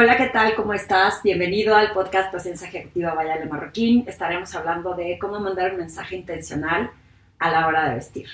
Hola, 0.00 0.16
¿qué 0.16 0.28
tal? 0.28 0.54
¿Cómo 0.54 0.74
estás? 0.74 1.24
Bienvenido 1.24 1.74
al 1.74 1.90
podcast 1.90 2.30
Presencia 2.30 2.68
Ejecutiva 2.68 3.14
Vayale 3.14 3.46
Marroquín. 3.46 4.04
Estaremos 4.06 4.54
hablando 4.54 4.94
de 4.94 5.18
cómo 5.18 5.40
mandar 5.40 5.72
un 5.72 5.78
mensaje 5.78 6.14
intencional 6.14 6.92
a 7.40 7.50
la 7.50 7.66
hora 7.66 7.88
de 7.88 7.96
vestir. 7.96 8.28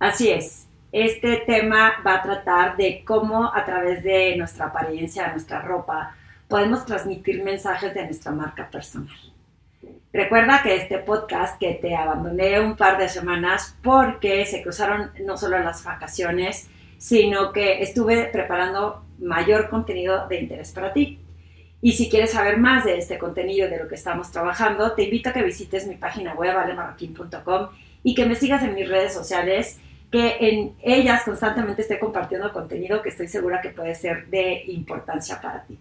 Así 0.00 0.28
es, 0.28 0.66
este 0.90 1.44
tema 1.46 2.02
va 2.04 2.16
a 2.16 2.22
tratar 2.22 2.76
de 2.76 3.04
cómo 3.04 3.44
a 3.54 3.64
través 3.64 4.02
de 4.02 4.34
nuestra 4.36 4.66
apariencia, 4.66 5.26
de 5.26 5.30
nuestra 5.34 5.62
ropa, 5.62 6.16
podemos 6.48 6.84
transmitir 6.84 7.44
mensajes 7.44 7.94
de 7.94 8.04
nuestra 8.04 8.32
marca 8.32 8.68
personal. 8.68 9.14
Recuerda 10.12 10.64
que 10.64 10.74
este 10.74 10.98
podcast 10.98 11.60
que 11.60 11.74
te 11.74 11.94
abandoné 11.94 12.58
un 12.58 12.76
par 12.76 12.98
de 12.98 13.08
semanas 13.08 13.76
porque 13.84 14.44
se 14.46 14.64
cruzaron 14.64 15.12
no 15.24 15.36
solo 15.36 15.60
las 15.60 15.84
vacaciones, 15.84 16.68
sino 16.98 17.52
que 17.52 17.82
estuve 17.82 18.26
preparando 18.26 19.04
mayor 19.18 19.70
contenido 19.70 20.28
de 20.28 20.40
interés 20.40 20.72
para 20.72 20.92
ti. 20.92 21.18
Y 21.80 21.92
si 21.92 22.10
quieres 22.10 22.32
saber 22.32 22.58
más 22.58 22.84
de 22.84 22.98
este 22.98 23.18
contenido, 23.18 23.68
de 23.68 23.78
lo 23.78 23.88
que 23.88 23.94
estamos 23.94 24.30
trabajando, 24.32 24.92
te 24.92 25.04
invito 25.04 25.30
a 25.30 25.32
que 25.32 25.42
visites 25.42 25.86
mi 25.86 25.94
página 25.94 26.34
web, 26.34 26.56
alemarroquín.com, 26.56 27.68
y 28.02 28.14
que 28.14 28.26
me 28.26 28.34
sigas 28.34 28.62
en 28.64 28.74
mis 28.74 28.88
redes 28.88 29.14
sociales, 29.14 29.78
que 30.10 30.36
en 30.40 30.74
ellas 30.82 31.22
constantemente 31.24 31.82
esté 31.82 31.98
compartiendo 31.98 32.52
contenido 32.52 33.02
que 33.02 33.10
estoy 33.10 33.28
segura 33.28 33.60
que 33.60 33.70
puede 33.70 33.94
ser 33.94 34.26
de 34.26 34.64
importancia 34.66 35.40
para 35.40 35.64
ti. 35.64 35.78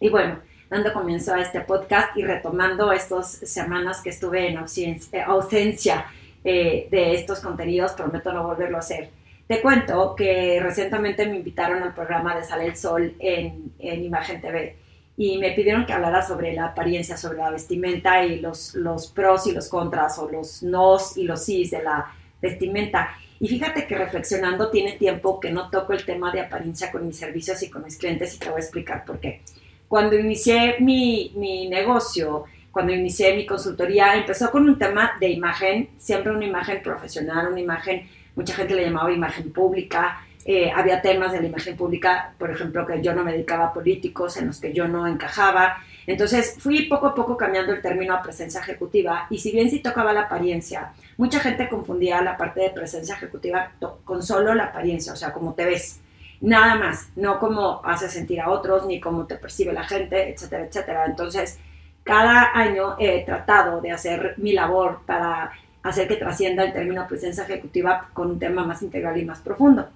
Y 0.00 0.08
bueno, 0.08 0.38
dando 0.68 0.92
comienzo 0.92 1.34
a 1.34 1.40
este 1.40 1.60
podcast 1.60 2.16
y 2.16 2.22
retomando 2.22 2.92
estas 2.92 3.30
semanas 3.30 4.02
que 4.02 4.10
estuve 4.10 4.48
en 4.48 4.58
ausencia, 4.58 6.06
eh, 6.42 6.88
de 6.90 7.14
estos 7.14 7.40
contenidos, 7.40 7.92
prometo 7.92 8.32
no 8.32 8.44
volverlo 8.44 8.78
a 8.78 8.80
hacer. 8.80 9.10
Te 9.50 9.60
cuento 9.60 10.14
que 10.14 10.60
recientemente 10.62 11.26
me 11.26 11.38
invitaron 11.38 11.82
al 11.82 11.92
programa 11.92 12.36
de 12.36 12.44
Sale 12.44 12.66
el 12.66 12.76
Sol 12.76 13.16
en, 13.18 13.72
en 13.80 14.04
Imagen 14.04 14.40
TV 14.40 14.76
y 15.16 15.38
me 15.38 15.50
pidieron 15.50 15.84
que 15.86 15.92
hablara 15.92 16.24
sobre 16.24 16.52
la 16.52 16.66
apariencia, 16.66 17.16
sobre 17.16 17.38
la 17.38 17.50
vestimenta 17.50 18.24
y 18.24 18.38
los, 18.38 18.76
los 18.76 19.08
pros 19.08 19.48
y 19.48 19.52
los 19.52 19.68
contras 19.68 20.20
o 20.20 20.30
los 20.30 20.62
nos 20.62 21.16
y 21.16 21.24
los 21.24 21.44
sís 21.44 21.72
de 21.72 21.82
la 21.82 22.14
vestimenta. 22.40 23.10
Y 23.40 23.48
fíjate 23.48 23.88
que 23.88 23.98
reflexionando 23.98 24.70
tiene 24.70 24.92
tiempo 24.92 25.40
que 25.40 25.50
no 25.50 25.68
toco 25.68 25.94
el 25.94 26.04
tema 26.04 26.30
de 26.30 26.42
apariencia 26.42 26.92
con 26.92 27.04
mis 27.04 27.18
servicios 27.18 27.60
y 27.64 27.70
con 27.70 27.82
mis 27.82 27.96
clientes 27.96 28.36
y 28.36 28.38
te 28.38 28.50
voy 28.50 28.60
a 28.60 28.62
explicar 28.62 29.04
por 29.04 29.18
qué. 29.18 29.40
Cuando 29.88 30.16
inicié 30.16 30.76
mi, 30.78 31.32
mi 31.34 31.68
negocio, 31.68 32.44
cuando 32.70 32.92
inicié 32.92 33.34
mi 33.34 33.46
consultoría, 33.46 34.14
empezó 34.14 34.48
con 34.52 34.68
un 34.68 34.78
tema 34.78 35.16
de 35.18 35.28
imagen, 35.28 35.90
siempre 35.98 36.30
una 36.30 36.46
imagen 36.46 36.80
profesional, 36.84 37.48
una 37.48 37.60
imagen, 37.60 38.08
mucha 38.40 38.54
gente 38.54 38.74
le 38.74 38.86
llamaba 38.86 39.12
imagen 39.12 39.52
pública, 39.52 40.22
eh, 40.46 40.72
había 40.74 41.02
temas 41.02 41.32
de 41.32 41.40
la 41.42 41.46
imagen 41.48 41.76
pública, 41.76 42.32
por 42.38 42.50
ejemplo, 42.50 42.86
que 42.86 43.02
yo 43.02 43.14
no 43.14 43.22
me 43.22 43.32
dedicaba 43.32 43.66
a 43.66 43.72
políticos, 43.74 44.38
en 44.38 44.46
los 44.46 44.58
que 44.58 44.72
yo 44.72 44.88
no 44.88 45.06
encajaba. 45.06 45.76
Entonces 46.06 46.56
fui 46.58 46.86
poco 46.86 47.08
a 47.08 47.14
poco 47.14 47.36
cambiando 47.36 47.74
el 47.74 47.82
término 47.82 48.14
a 48.14 48.22
presencia 48.22 48.60
ejecutiva 48.60 49.26
y 49.28 49.38
si 49.38 49.52
bien 49.52 49.68
sí 49.68 49.80
tocaba 49.80 50.14
la 50.14 50.22
apariencia, 50.22 50.92
mucha 51.18 51.38
gente 51.40 51.68
confundía 51.68 52.22
la 52.22 52.38
parte 52.38 52.62
de 52.62 52.70
presencia 52.70 53.14
ejecutiva 53.14 53.72
con 54.04 54.22
solo 54.22 54.54
la 54.54 54.64
apariencia, 54.64 55.12
o 55.12 55.16
sea, 55.16 55.32
como 55.34 55.52
te 55.52 55.66
ves 55.66 56.00
nada 56.40 56.76
más, 56.76 57.10
no 57.16 57.38
como 57.38 57.82
hace 57.84 58.08
sentir 58.08 58.40
a 58.40 58.48
otros, 58.48 58.86
ni 58.86 58.98
cómo 58.98 59.26
te 59.26 59.36
percibe 59.36 59.74
la 59.74 59.84
gente, 59.84 60.30
etcétera, 60.30 60.64
etcétera. 60.64 61.04
Entonces, 61.04 61.58
cada 62.02 62.52
año 62.54 62.96
he 62.98 63.24
tratado 63.26 63.82
de 63.82 63.92
hacer 63.92 64.34
mi 64.38 64.52
labor 64.52 65.02
para 65.04 65.52
hacer 65.82 66.08
que 66.08 66.16
trascienda 66.16 66.64
el 66.64 66.72
término 66.72 67.06
presencia 67.08 67.44
ejecutiva 67.44 68.08
con 68.12 68.30
un 68.30 68.38
tema 68.38 68.64
más 68.64 68.82
integral 68.82 69.16
y 69.18 69.24
más 69.24 69.40
profundo. 69.40 69.88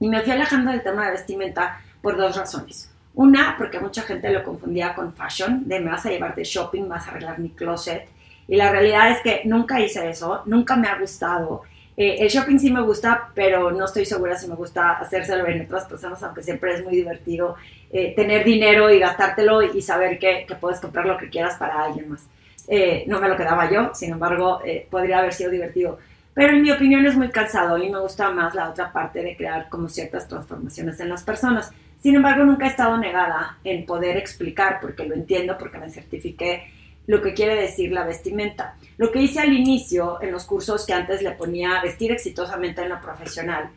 Y 0.00 0.08
me 0.08 0.20
fui 0.22 0.32
alejando 0.32 0.70
del 0.70 0.82
tema 0.82 1.06
de 1.06 1.12
vestimenta 1.12 1.80
por 2.02 2.16
dos 2.16 2.36
razones. 2.36 2.90
Una, 3.14 3.54
porque 3.56 3.78
mucha 3.78 4.02
gente 4.02 4.30
lo 4.30 4.42
confundía 4.42 4.94
con 4.94 5.14
fashion, 5.14 5.68
de 5.68 5.80
me 5.80 5.90
vas 5.90 6.04
a 6.04 6.10
llevar 6.10 6.34
de 6.34 6.42
shopping, 6.42 6.88
vas 6.88 7.06
a 7.06 7.12
arreglar 7.12 7.38
mi 7.38 7.50
closet. 7.50 8.08
Y 8.48 8.56
la 8.56 8.70
realidad 8.70 9.10
es 9.10 9.22
que 9.22 9.42
nunca 9.44 9.80
hice 9.80 10.10
eso, 10.10 10.42
nunca 10.46 10.76
me 10.76 10.88
ha 10.88 10.98
gustado. 10.98 11.62
Eh, 11.96 12.16
el 12.18 12.28
shopping 12.28 12.58
sí 12.58 12.72
me 12.72 12.82
gusta, 12.82 13.30
pero 13.34 13.70
no 13.70 13.84
estoy 13.84 14.04
segura 14.04 14.36
si 14.36 14.48
me 14.48 14.56
gusta 14.56 14.98
hacérselo 14.98 15.46
en 15.46 15.62
otras 15.62 15.84
personas, 15.84 16.20
aunque 16.24 16.42
siempre 16.42 16.74
es 16.74 16.82
muy 16.82 16.96
divertido 16.96 17.54
eh, 17.92 18.14
tener 18.16 18.44
dinero 18.44 18.90
y 18.90 18.98
gastártelo 18.98 19.62
y 19.62 19.80
saber 19.80 20.18
que, 20.18 20.44
que, 20.46 20.56
puedes 20.56 20.80
comprar 20.80 21.06
lo 21.06 21.16
que 21.16 21.30
quieras 21.30 21.56
para 21.56 21.84
alguien 21.84 22.10
más. 22.10 22.26
Eh, 22.68 23.04
no 23.06 23.20
me 23.20 23.28
lo 23.28 23.36
quedaba 23.36 23.70
yo, 23.70 23.94
sin 23.94 24.12
embargo, 24.12 24.60
podría 24.90 25.18
haber 25.18 25.32
sido 25.32 25.50
divertido. 25.50 25.98
Pero 26.34 26.52
en 26.52 26.62
mi 26.62 26.70
opinión 26.72 27.06
es 27.06 27.16
muy 27.16 27.30
cansado 27.30 27.78
y 27.78 27.88
me 27.90 28.00
gusta 28.00 28.30
más 28.30 28.54
la 28.54 28.68
otra 28.68 28.92
parte 28.92 29.22
de 29.22 29.36
crear 29.36 29.68
como 29.68 29.88
ciertas 29.88 30.26
transformaciones 30.26 30.98
en 30.98 31.08
las 31.08 31.22
personas. 31.22 31.70
Sin 32.00 32.16
embargo, 32.16 32.44
nunca 32.44 32.66
he 32.66 32.68
estado 32.68 32.98
negada 32.98 33.58
en 33.62 33.86
poder 33.86 34.16
explicar, 34.16 34.78
porque 34.80 35.06
lo 35.06 35.14
entiendo, 35.14 35.56
porque 35.56 35.78
me 35.78 35.88
certifiqué 35.88 36.64
lo 37.06 37.22
que 37.22 37.34
quiere 37.34 37.54
decir 37.54 37.92
la 37.92 38.04
vestimenta. 38.04 38.76
Lo 38.96 39.12
que 39.12 39.20
hice 39.20 39.40
al 39.40 39.52
inicio 39.52 40.20
en 40.20 40.32
los 40.32 40.44
cursos 40.44 40.84
que 40.86 40.92
antes 40.92 41.22
le 41.22 41.30
ponía 41.32 41.80
vestir 41.82 42.10
exitosamente 42.10 42.82
en 42.82 42.88
lo 42.88 43.00
profesional, 43.00 43.70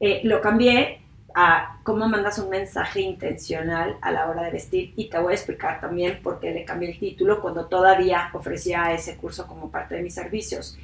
eh, 0.00 0.20
lo 0.24 0.40
cambié 0.40 1.00
a 1.34 1.78
cómo 1.82 2.08
mandas 2.08 2.38
un 2.38 2.50
mensaje 2.50 3.00
intencional 3.00 3.96
a 4.00 4.10
la 4.10 4.28
hora 4.28 4.44
de 4.44 4.50
vestir 4.50 4.92
y 4.96 5.08
te 5.08 5.18
voy 5.18 5.32
a 5.32 5.36
explicar 5.36 5.80
también 5.80 6.20
por 6.22 6.40
qué 6.40 6.50
le 6.50 6.64
cambié 6.64 6.90
el 6.90 6.98
título 6.98 7.40
cuando 7.40 7.66
todavía 7.66 8.30
ofrecía 8.32 8.92
ese 8.92 9.16
curso 9.16 9.46
como 9.46 9.70
parte 9.70 9.96
de 9.96 10.02
mis 10.02 10.14
servicios. 10.14 10.78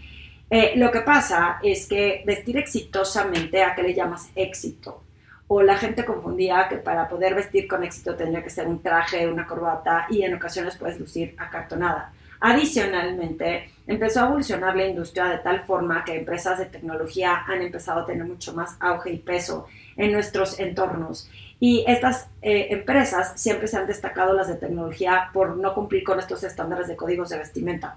Eh, 0.50 0.75
lo 0.77 0.91
que 0.91 1.00
pasa 1.00 1.59
es 1.62 1.87
que 1.87 2.22
vestir 2.27 2.59
exitosamente, 2.59 3.62
¿a 3.62 3.75
qué 3.75 3.83
le 3.83 3.94
llamas 3.94 4.31
éxito? 4.34 5.03
O 5.49 5.62
la 5.62 5.77
gente 5.77 6.04
confundía 6.04 6.69
que 6.69 6.77
para 6.77 7.09
poder 7.09 7.34
vestir 7.34 7.66
con 7.66 7.83
éxito 7.83 8.15
tendría 8.15 8.43
que 8.43 8.50
ser 8.50 8.66
un 8.66 8.83
traje, 8.83 9.27
una 9.27 9.47
corbata 9.47 10.06
y 10.10 10.22
en 10.22 10.34
ocasiones 10.34 10.77
puedes 10.77 10.99
lucir 10.99 11.34
acartonada. 11.38 12.12
Adicionalmente, 12.47 13.71
empezó 13.87 14.21
a 14.21 14.27
evolucionar 14.27 14.77
la 14.77 14.87
industria 14.87 15.25
de 15.31 15.38
tal 15.38 15.65
forma 15.65 16.05
que 16.05 16.15
empresas 16.15 16.59
de 16.59 16.66
tecnología 16.66 17.43
han 17.47 17.62
empezado 17.62 18.00
a 18.00 18.05
tener 18.05 18.27
mucho 18.27 18.53
más 18.53 18.77
auge 18.81 19.12
y 19.12 19.16
peso 19.16 19.66
en 19.97 20.12
nuestros 20.12 20.60
entornos. 20.60 21.31
Y 21.59 21.87
estas 21.88 22.28
eh, 22.43 22.66
empresas 22.69 23.41
siempre 23.41 23.66
se 23.66 23.78
han 23.78 23.87
destacado 23.87 24.34
las 24.34 24.49
de 24.49 24.56
tecnología 24.56 25.31
por 25.33 25.56
no 25.56 25.72
cumplir 25.72 26.04
con 26.04 26.19
estos 26.19 26.44
estándares 26.44 26.87
de 26.87 26.97
códigos 26.97 27.31
de 27.31 27.38
vestimenta. 27.38 27.97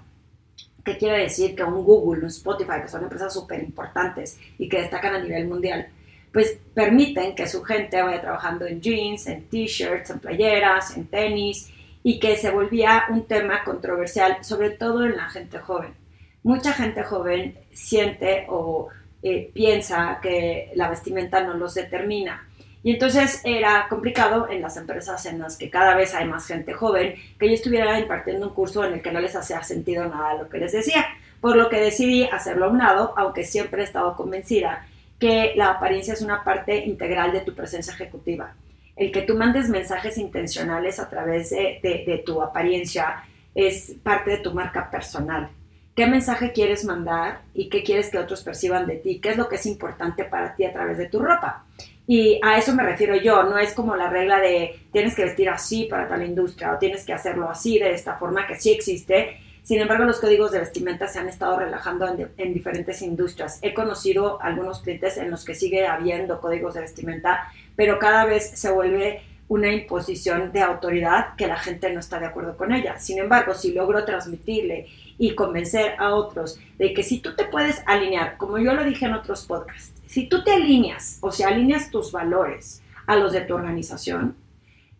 ¿Qué 0.82 0.96
quiere 0.96 1.24
decir? 1.24 1.54
Que 1.54 1.64
un 1.64 1.84
Google, 1.84 2.22
un 2.22 2.28
Spotify, 2.28 2.80
que 2.80 2.88
son 2.88 3.02
empresas 3.02 3.34
súper 3.34 3.62
importantes 3.62 4.40
y 4.56 4.66
que 4.66 4.80
destacan 4.80 5.14
a 5.14 5.20
nivel 5.20 5.46
mundial, 5.46 5.88
pues 6.32 6.58
permiten 6.72 7.34
que 7.34 7.46
su 7.46 7.62
gente 7.62 8.00
vaya 8.00 8.22
trabajando 8.22 8.64
en 8.64 8.80
jeans, 8.80 9.26
en 9.26 9.44
t-shirts, 9.44 10.08
en 10.08 10.20
playeras, 10.20 10.96
en 10.96 11.06
tenis 11.06 11.70
y 12.02 12.18
que 12.20 12.36
se 12.36 12.50
volvía 12.50 13.04
un 13.10 13.26
tema 13.26 13.64
controversial, 13.64 14.44
sobre 14.44 14.70
todo 14.70 15.04
en 15.04 15.16
la 15.16 15.28
gente 15.28 15.58
joven. 15.58 15.94
Mucha 16.42 16.72
gente 16.72 17.02
joven 17.02 17.58
siente 17.72 18.46
o 18.48 18.88
eh, 19.22 19.50
piensa 19.52 20.18
que 20.22 20.70
la 20.74 20.88
vestimenta 20.88 21.42
no 21.42 21.54
los 21.54 21.74
determina 21.74 22.48
y 22.82 22.92
entonces 22.92 23.40
era 23.44 23.86
complicado 23.88 24.48
en 24.48 24.62
las 24.62 24.76
empresas 24.76 25.26
en 25.26 25.40
las 25.40 25.56
que 25.56 25.70
cada 25.70 25.94
vez 25.96 26.14
hay 26.14 26.26
más 26.26 26.46
gente 26.46 26.72
joven 26.72 27.14
que 27.38 27.48
yo 27.48 27.54
estuviera 27.54 27.98
impartiendo 27.98 28.48
un 28.48 28.54
curso 28.54 28.84
en 28.84 28.94
el 28.94 29.02
que 29.02 29.10
no 29.10 29.20
les 29.20 29.34
hacía 29.34 29.62
sentido 29.62 30.06
nada 30.06 30.34
lo 30.34 30.48
que 30.48 30.58
les 30.58 30.72
decía. 30.72 31.04
Por 31.40 31.56
lo 31.56 31.68
que 31.68 31.80
decidí 31.80 32.24
hacerlo 32.24 32.66
a 32.66 32.68
un 32.68 32.78
lado, 32.78 33.14
aunque 33.16 33.44
siempre 33.44 33.82
he 33.82 33.84
estado 33.84 34.16
convencida 34.16 34.86
que 35.18 35.52
la 35.56 35.70
apariencia 35.70 36.14
es 36.14 36.22
una 36.22 36.44
parte 36.44 36.84
integral 36.84 37.32
de 37.32 37.40
tu 37.40 37.54
presencia 37.54 37.92
ejecutiva. 37.92 38.54
El 38.98 39.12
que 39.12 39.22
tú 39.22 39.36
mandes 39.36 39.68
mensajes 39.68 40.18
intencionales 40.18 40.98
a 40.98 41.08
través 41.08 41.50
de, 41.50 42.22
tu 42.26 42.42
apariencia 42.42 43.22
es 43.54 43.94
parte 44.02 44.32
de 44.32 44.38
tu 44.38 44.52
marca 44.52 44.90
personal. 44.90 45.48
¿Qué 45.94 46.06
mensaje 46.06 46.52
quieres 46.52 46.84
mandar 46.84 47.42
y 47.54 47.68
qué 47.68 47.82
quieres 47.84 48.10
que 48.10 48.18
otros 48.18 48.42
perciban 48.42 48.86
de 48.86 48.96
ti? 48.96 49.20
¿Qué 49.20 49.30
es 49.30 49.36
lo 49.36 49.48
que 49.48 49.56
es 49.56 49.66
importante 49.66 50.24
para 50.24 50.54
ti 50.54 50.64
a 50.64 50.72
través 50.72 50.98
de 50.98 51.06
tu 51.06 51.20
ropa? 51.20 51.64
Y 52.08 52.40
a 52.42 52.58
eso 52.58 52.74
me 52.74 52.82
refiero 52.82 53.14
yo, 53.16 53.44
no 53.44 53.58
es 53.58 53.72
como 53.72 53.94
la 53.94 54.08
regla 54.08 54.40
de 54.40 54.80
tienes 54.90 55.14
que 55.14 55.24
vestir 55.24 55.48
así 55.48 55.84
para 55.84 56.08
tal 56.08 56.24
industria 56.24 56.72
o 56.72 56.78
tienes 56.78 57.04
que 57.04 57.12
hacerlo 57.12 57.50
así 57.50 57.78
de 57.78 57.90
esta 57.92 58.16
forma 58.16 58.46
que 58.46 58.56
sí 58.56 58.72
existe. 58.72 59.36
Sin 59.62 59.78
embargo, 59.80 60.04
los 60.04 60.18
códigos 60.18 60.50
de 60.50 60.60
vestimenta 60.60 61.06
se 61.06 61.18
han 61.18 61.28
estado 61.28 61.58
relajando 61.58 62.08
en, 62.38 62.54
diferentes 62.54 63.02
industrias. 63.02 63.58
He 63.60 63.74
conocido 63.74 64.40
algunos 64.40 64.80
clientes 64.80 65.18
en 65.18 65.30
los 65.30 65.44
que 65.44 65.54
sigue 65.54 65.86
habiendo 65.86 66.40
códigos 66.40 66.72
de 66.72 66.80
vestimenta, 66.80 67.52
pero 67.78 68.00
cada 68.00 68.24
vez 68.24 68.50
se 68.58 68.72
vuelve 68.72 69.22
una 69.46 69.72
imposición 69.72 70.50
de 70.50 70.62
autoridad 70.62 71.36
que 71.36 71.46
la 71.46 71.56
gente 71.56 71.92
no 71.92 72.00
está 72.00 72.18
de 72.18 72.26
acuerdo 72.26 72.56
con 72.56 72.72
ella. 72.72 72.98
Sin 72.98 73.20
embargo, 73.20 73.54
si 73.54 73.72
logro 73.72 74.04
transmitirle 74.04 74.88
y 75.16 75.36
convencer 75.36 75.94
a 75.96 76.12
otros 76.12 76.58
de 76.76 76.92
que 76.92 77.04
si 77.04 77.20
tú 77.20 77.36
te 77.36 77.44
puedes 77.44 77.80
alinear, 77.86 78.36
como 78.36 78.58
yo 78.58 78.74
lo 78.74 78.82
dije 78.82 79.06
en 79.06 79.14
otros 79.14 79.44
podcasts, 79.44 79.92
si 80.08 80.26
tú 80.26 80.42
te 80.42 80.54
alineas, 80.54 81.18
o 81.20 81.30
sea, 81.30 81.48
alineas 81.48 81.88
tus 81.92 82.10
valores 82.10 82.82
a 83.06 83.14
los 83.14 83.30
de 83.30 83.42
tu 83.42 83.54
organización, 83.54 84.34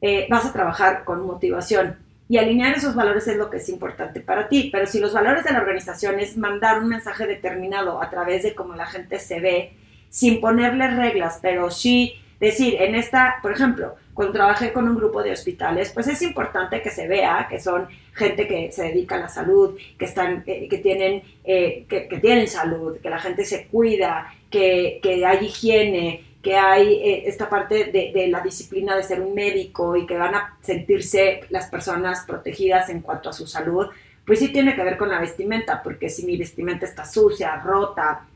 eh, 0.00 0.28
vas 0.30 0.46
a 0.46 0.52
trabajar 0.52 1.02
con 1.02 1.26
motivación. 1.26 1.96
Y 2.28 2.38
alinear 2.38 2.76
esos 2.76 2.94
valores 2.94 3.26
es 3.26 3.38
lo 3.38 3.50
que 3.50 3.56
es 3.56 3.68
importante 3.68 4.20
para 4.20 4.48
ti. 4.48 4.68
Pero 4.70 4.86
si 4.86 5.00
los 5.00 5.12
valores 5.12 5.42
de 5.42 5.50
la 5.50 5.58
organización 5.58 6.20
es 6.20 6.36
mandar 6.36 6.80
un 6.80 6.90
mensaje 6.90 7.26
determinado 7.26 8.00
a 8.00 8.08
través 8.08 8.44
de 8.44 8.54
cómo 8.54 8.76
la 8.76 8.86
gente 8.86 9.18
se 9.18 9.40
ve, 9.40 9.72
sin 10.10 10.40
ponerle 10.40 10.86
reglas, 10.94 11.40
pero 11.42 11.72
sí 11.72 12.14
decir, 12.40 12.76
en 12.80 12.94
esta, 12.94 13.36
por 13.42 13.52
ejemplo, 13.52 13.96
cuando 14.14 14.32
trabajé 14.32 14.72
con 14.72 14.88
un 14.88 14.96
grupo 14.96 15.22
de 15.22 15.32
hospitales, 15.32 15.92
pues 15.92 16.08
es 16.08 16.22
importante 16.22 16.82
que 16.82 16.90
se 16.90 17.06
vea 17.06 17.46
que 17.48 17.60
son 17.60 17.86
gente 18.14 18.48
que 18.48 18.72
se 18.72 18.84
dedica 18.84 19.14
a 19.14 19.20
la 19.20 19.28
salud, 19.28 19.78
que, 19.98 20.04
están, 20.04 20.42
eh, 20.46 20.66
que, 20.68 20.78
tienen, 20.78 21.22
eh, 21.44 21.84
que, 21.88 22.18
tienen 22.20 22.48
salud, 22.48 22.98
que 22.98 23.10
la 23.10 23.20
gente 23.20 23.44
se 23.44 23.66
cuida, 23.66 24.34
que, 24.50 24.98
que 25.02 25.24
hay 25.24 25.46
higiene, 25.46 26.24
que 26.42 26.56
hay 26.56 26.94
eh, 26.94 27.28
esta 27.28 27.48
parte 27.48 27.86
de, 27.86 28.12
de, 28.12 28.28
la 28.28 28.40
disciplina 28.40 28.96
de 28.96 29.02
ser 29.02 29.20
un 29.20 29.34
médico 29.34 29.96
y 29.96 30.06
que 30.06 30.16
van 30.16 30.34
a 30.34 30.56
sentirse 30.62 31.42
las 31.50 31.66
personas 31.66 32.24
protegidas 32.26 32.88
en 32.88 33.00
cuanto 33.00 33.30
a 33.30 33.32
su 33.32 33.46
salud, 33.46 33.86
pues 34.28 34.40
sí 34.40 34.48
tiene 34.48 34.74
que 34.74 34.84
ver 34.84 34.98
con 34.98 35.08
la 35.08 35.20
vestimenta, 35.20 35.82
porque 35.82 36.10
si 36.10 36.26
mi 36.26 36.36
vestimenta 36.36 36.84
está 36.84 37.06
sucia, 37.06 37.56
rota, 37.56 38.26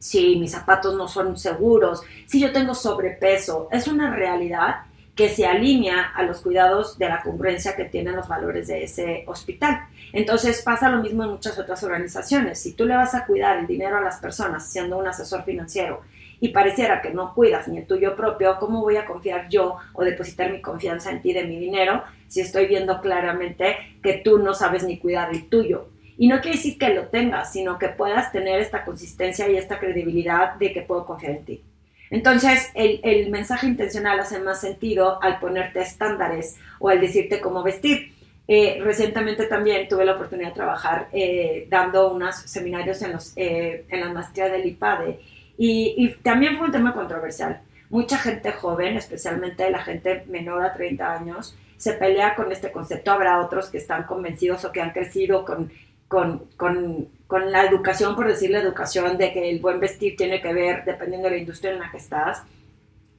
si 0.00 0.36
mis 0.36 0.52
zapatos 0.52 0.94
no 0.94 1.06
son 1.06 1.36
seguros, 1.36 2.02
si 2.26 2.40
yo 2.40 2.52
tengo 2.52 2.74
sobrepeso, 2.74 3.68
es 3.70 3.86
una 3.86 4.14
realidad 4.16 4.76
que 5.14 5.28
se 5.28 5.44
alinea 5.44 6.12
a 6.14 6.22
los 6.22 6.40
cuidados 6.40 6.98
de 6.98 7.06
la 7.06 7.20
congruencia 7.22 7.76
que 7.76 7.84
tienen 7.84 8.16
los 8.16 8.26
valores 8.26 8.68
de 8.68 8.82
ese 8.84 9.24
hospital. 9.26 9.84
Entonces 10.14 10.62
pasa 10.62 10.88
lo 10.88 11.02
mismo 11.02 11.24
en 11.24 11.30
muchas 11.30 11.58
otras 11.58 11.82
organizaciones. 11.84 12.58
Si 12.58 12.72
tú 12.72 12.86
le 12.86 12.96
vas 12.96 13.14
a 13.14 13.26
cuidar 13.26 13.58
el 13.58 13.66
dinero 13.66 13.98
a 13.98 14.00
las 14.00 14.16
personas 14.16 14.66
siendo 14.66 14.96
un 14.96 15.06
asesor 15.06 15.44
financiero 15.44 16.00
y 16.40 16.48
pareciera 16.48 17.02
que 17.02 17.10
no 17.10 17.34
cuidas 17.34 17.68
ni 17.68 17.76
el 17.76 17.86
tuyo 17.86 18.16
propio, 18.16 18.56
¿cómo 18.58 18.80
voy 18.80 18.96
a 18.96 19.04
confiar 19.04 19.50
yo 19.50 19.76
o 19.92 20.02
depositar 20.02 20.50
mi 20.50 20.62
confianza 20.62 21.10
en 21.10 21.20
ti 21.20 21.34
de 21.34 21.44
mi 21.44 21.58
dinero 21.58 22.02
si 22.26 22.40
estoy 22.40 22.66
viendo 22.66 23.02
claramente 23.02 23.76
que 24.02 24.22
tú 24.24 24.38
no 24.38 24.54
sabes 24.54 24.82
ni 24.84 24.98
cuidar 24.98 25.30
el 25.30 25.50
tuyo? 25.50 25.88
Y 26.20 26.28
no 26.28 26.42
quiere 26.42 26.58
decir 26.58 26.76
que 26.76 26.90
lo 26.90 27.06
tengas, 27.06 27.50
sino 27.50 27.78
que 27.78 27.88
puedas 27.88 28.30
tener 28.30 28.60
esta 28.60 28.84
consistencia 28.84 29.48
y 29.48 29.56
esta 29.56 29.78
credibilidad 29.78 30.52
de 30.56 30.70
que 30.70 30.82
puedo 30.82 31.06
confiar 31.06 31.32
en 31.32 31.44
ti. 31.46 31.62
Entonces, 32.10 32.68
el, 32.74 33.30
mensaje 33.30 33.66
intencional 33.66 34.20
hace 34.20 34.38
más 34.38 34.60
sentido 34.60 35.22
al 35.22 35.38
ponerte 35.38 35.80
estándares 35.80 36.58
o 36.78 36.90
al 36.90 37.00
decirte 37.00 37.40
cómo 37.40 37.62
vestir. 37.62 38.12
Eh, 38.46 38.80
recientemente 38.82 39.46
también 39.46 39.88
tuve 39.88 40.04
la 40.04 40.12
oportunidad 40.12 40.48
de 40.48 40.54
trabajar 40.54 41.08
eh, 41.14 41.66
dando 41.70 42.12
unos 42.12 42.36
seminarios 42.36 43.00
en, 43.00 43.12
los, 43.12 43.32
eh, 43.36 43.86
en 43.88 44.00
la 44.00 44.12
maestría 44.12 44.50
del 44.50 44.66
IPADE 44.66 45.20
y, 45.56 45.94
y, 45.96 46.08
también 46.22 46.58
fue 46.58 46.66
un 46.66 46.72
tema 46.72 46.92
controversial. 46.92 47.62
Mucha 47.88 48.18
gente 48.18 48.52
joven, 48.52 48.98
especialmente 48.98 49.70
la 49.70 49.78
gente 49.78 50.24
menor 50.28 50.62
a 50.62 50.74
30 50.74 51.14
años, 51.14 51.56
se 51.78 51.94
pelea 51.94 52.34
con 52.34 52.52
este 52.52 52.70
concepto. 52.70 53.10
Habrá 53.10 53.40
otros 53.40 53.70
que 53.70 53.78
están 53.78 54.02
convencidos 54.02 54.66
o 54.66 54.72
que 54.72 54.82
han 54.82 54.90
crecido 54.90 55.46
con 55.46 55.72
con, 56.10 56.46
con, 56.56 57.08
con, 57.28 57.52
la 57.52 57.64
educación, 57.64 58.16
por 58.16 58.26
decir 58.26 58.50
la 58.50 58.58
educación, 58.58 59.16
de 59.16 59.32
que 59.32 59.48
el 59.48 59.60
buen 59.60 59.78
vestir 59.78 60.16
tiene 60.16 60.42
que 60.42 60.52
ver 60.52 60.84
dependiendo 60.84 61.28
de 61.28 61.36
la 61.36 61.40
industria 61.40 61.70
en 61.70 61.78
la 61.78 61.88
que 61.88 61.98
estás. 61.98 62.42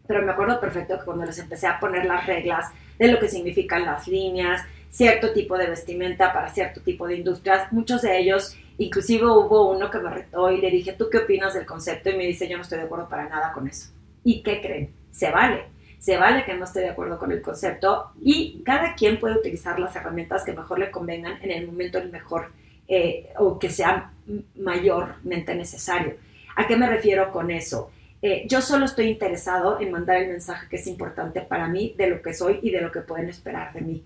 Pero 0.06 0.26
me 0.26 0.34
acuerdo 0.34 0.60
perfecto 0.60 1.00
que 1.00 1.06
cuando 1.06 1.24
les 1.24 1.40
empecé 1.40 1.68
a 1.68 1.80
poner 1.80 2.04
las 2.04 2.28
reglas 2.28 2.70
de 3.00 3.08
lo 3.08 3.18
que 3.18 3.30
significan 3.30 3.86
las 3.86 4.10
líneas, 4.10 4.66
cierto 4.90 5.32
tipo 5.32 5.58
de 5.58 5.68
vestimenta 5.68 6.34
para 6.34 6.50
cierto 6.50 6.82
tipo 6.82 7.08
de 7.08 7.16
industrias, 7.16 7.72
muchos 7.72 8.02
de 8.02 8.20
ellos, 8.20 8.58
inclusive 8.78 9.26
hubo 9.26 9.72
uno 9.72 9.90
que 9.90 10.00
me 10.00 10.10
retó 10.10 10.52
y 10.52 10.60
le 10.60 10.70
dije, 10.70 10.92
¿tú 10.92 11.08
qué 11.10 11.20
opinas 11.20 11.54
del 11.54 11.66
concepto? 11.66 12.10
Y 12.10 12.18
me 12.18 12.26
dice, 12.26 12.50
yo 12.50 12.58
no 12.58 12.64
estoy 12.64 12.80
de 12.80 12.84
acuerdo 12.84 13.08
para 13.08 13.30
nada 13.30 13.54
con 13.54 13.70
eso. 13.70 13.90
¿Y 14.26 14.44
qué 14.44 14.60
creen? 14.60 14.94
Se 15.12 15.32
vale. 15.32 15.64
Se 15.98 16.18
vale 16.18 16.44
que 16.44 16.56
no 16.56 16.66
esté 16.66 16.82
de 16.82 16.90
acuerdo 16.90 17.18
con 17.18 17.32
el 17.32 17.42
concepto 17.42 18.12
y 18.22 18.62
cada 18.66 18.96
quien 18.96 19.18
puede 19.18 19.38
utilizar 19.38 19.80
las 19.80 19.96
herramientas 19.96 20.44
que 20.44 20.52
mejor 20.52 20.78
le 20.78 20.92
convengan 20.92 21.42
en 21.42 21.52
el 21.52 21.68
momento 21.68 22.00
el 22.00 22.12
mejor 22.12 22.52
eh, 22.94 23.30
o 23.38 23.58
que 23.58 23.70
sea 23.70 24.12
mayormente 24.56 25.56
necesario. 25.56 26.18
¿A 26.58 26.68
qué 26.68 26.76
me 26.76 26.90
refiero 26.90 27.32
con 27.32 27.50
eso? 27.50 27.90
Eh, 28.22 28.44
yo 28.50 28.62
solo 28.62 28.84
estoy 28.84 29.06
interesado 29.06 29.80
en 29.80 29.92
mandar 29.92 30.18
el 30.18 30.28
mensaje 30.28 30.68
que 30.68 30.76
es 30.76 30.86
importante 30.88 31.40
para 31.40 31.70
mí, 31.70 31.96
de 31.98 32.10
lo 32.10 32.22
que 32.22 32.34
soy 32.34 32.60
y 32.62 32.70
de 32.70 32.82
lo 32.82 32.92
que 32.92 33.00
pueden 33.00 33.30
esperar 33.30 33.72
de 33.72 33.80
mí. 33.80 34.04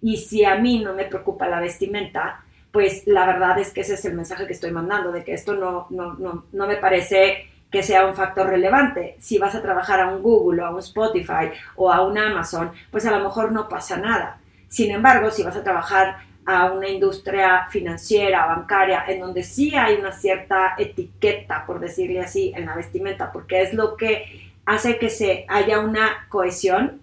Y 0.00 0.16
si 0.16 0.46
a 0.46 0.56
mí 0.56 0.82
no 0.82 0.94
me 0.94 1.04
preocupa 1.04 1.46
la 1.46 1.60
vestimenta, 1.60 2.42
pues 2.72 3.06
la 3.06 3.26
verdad 3.26 3.58
es 3.58 3.70
que 3.74 3.82
ese 3.82 3.94
es 3.94 4.04
el 4.06 4.14
mensaje 4.14 4.46
que 4.46 4.54
estoy 4.54 4.70
mandando, 4.70 5.12
de 5.12 5.24
que 5.24 5.34
esto 5.34 5.52
no, 5.52 5.86
no, 5.90 6.14
no, 6.14 6.46
no 6.50 6.66
me 6.66 6.76
parece 6.76 7.50
que 7.70 7.82
sea 7.82 8.06
un 8.06 8.14
factor 8.14 8.48
relevante. 8.48 9.16
Si 9.20 9.36
vas 9.36 9.54
a 9.54 9.60
trabajar 9.60 10.00
a 10.00 10.08
un 10.08 10.22
Google 10.22 10.62
o 10.62 10.66
a 10.66 10.70
un 10.70 10.78
Spotify 10.78 11.50
o 11.76 11.92
a 11.92 12.00
un 12.00 12.16
Amazon, 12.16 12.72
pues 12.90 13.04
a 13.04 13.10
lo 13.10 13.22
mejor 13.22 13.52
no 13.52 13.68
pasa 13.68 13.98
nada. 13.98 14.40
Sin 14.68 14.90
embargo, 14.90 15.30
si 15.30 15.42
vas 15.42 15.56
a 15.56 15.62
trabajar 15.62 16.31
a 16.44 16.72
una 16.72 16.88
industria 16.88 17.66
financiera, 17.70 18.46
bancaria, 18.46 19.04
en 19.06 19.20
donde 19.20 19.44
sí 19.44 19.74
hay 19.74 19.96
una 19.96 20.12
cierta 20.12 20.74
etiqueta, 20.78 21.64
por 21.66 21.80
decirle 21.80 22.20
así, 22.20 22.52
en 22.56 22.66
la 22.66 22.74
vestimenta, 22.74 23.32
porque 23.32 23.62
es 23.62 23.74
lo 23.74 23.96
que 23.96 24.52
hace 24.64 24.98
que 24.98 25.10
se 25.10 25.44
haya 25.48 25.80
una 25.80 26.26
cohesión 26.28 27.02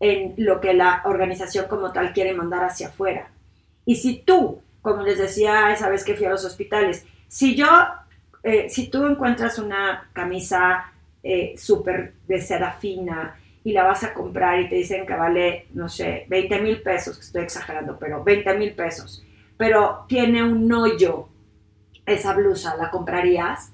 en 0.00 0.34
lo 0.36 0.60
que 0.60 0.74
la 0.74 1.02
organización 1.04 1.66
como 1.68 1.92
tal 1.92 2.12
quiere 2.12 2.34
mandar 2.34 2.64
hacia 2.64 2.88
afuera. 2.88 3.28
Y 3.84 3.96
si 3.96 4.18
tú, 4.18 4.60
como 4.82 5.02
les 5.02 5.18
decía 5.18 5.72
esa 5.72 5.88
vez 5.88 6.04
que 6.04 6.14
fui 6.14 6.26
a 6.26 6.30
los 6.30 6.44
hospitales, 6.44 7.04
si 7.28 7.54
yo, 7.54 7.68
eh, 8.42 8.68
si 8.68 8.88
tú 8.88 9.06
encuentras 9.06 9.58
una 9.58 10.08
camisa 10.12 10.92
eh, 11.22 11.54
súper 11.56 12.14
de 12.28 12.40
seda 12.40 12.72
fina, 12.72 13.36
y 13.66 13.72
la 13.72 13.82
vas 13.82 14.04
a 14.04 14.14
comprar 14.14 14.60
y 14.60 14.68
te 14.68 14.76
dicen 14.76 15.04
que 15.04 15.14
vale, 15.16 15.66
no 15.74 15.88
sé, 15.88 16.24
20 16.28 16.60
mil 16.60 16.82
pesos, 16.82 17.18
estoy 17.18 17.42
exagerando, 17.42 17.98
pero 17.98 18.22
20 18.22 18.56
mil 18.56 18.72
pesos, 18.74 19.24
pero 19.56 20.04
tiene 20.06 20.44
un 20.44 20.72
hoyo 20.72 21.26
esa 22.06 22.32
blusa, 22.34 22.76
¿la 22.76 22.92
comprarías? 22.92 23.72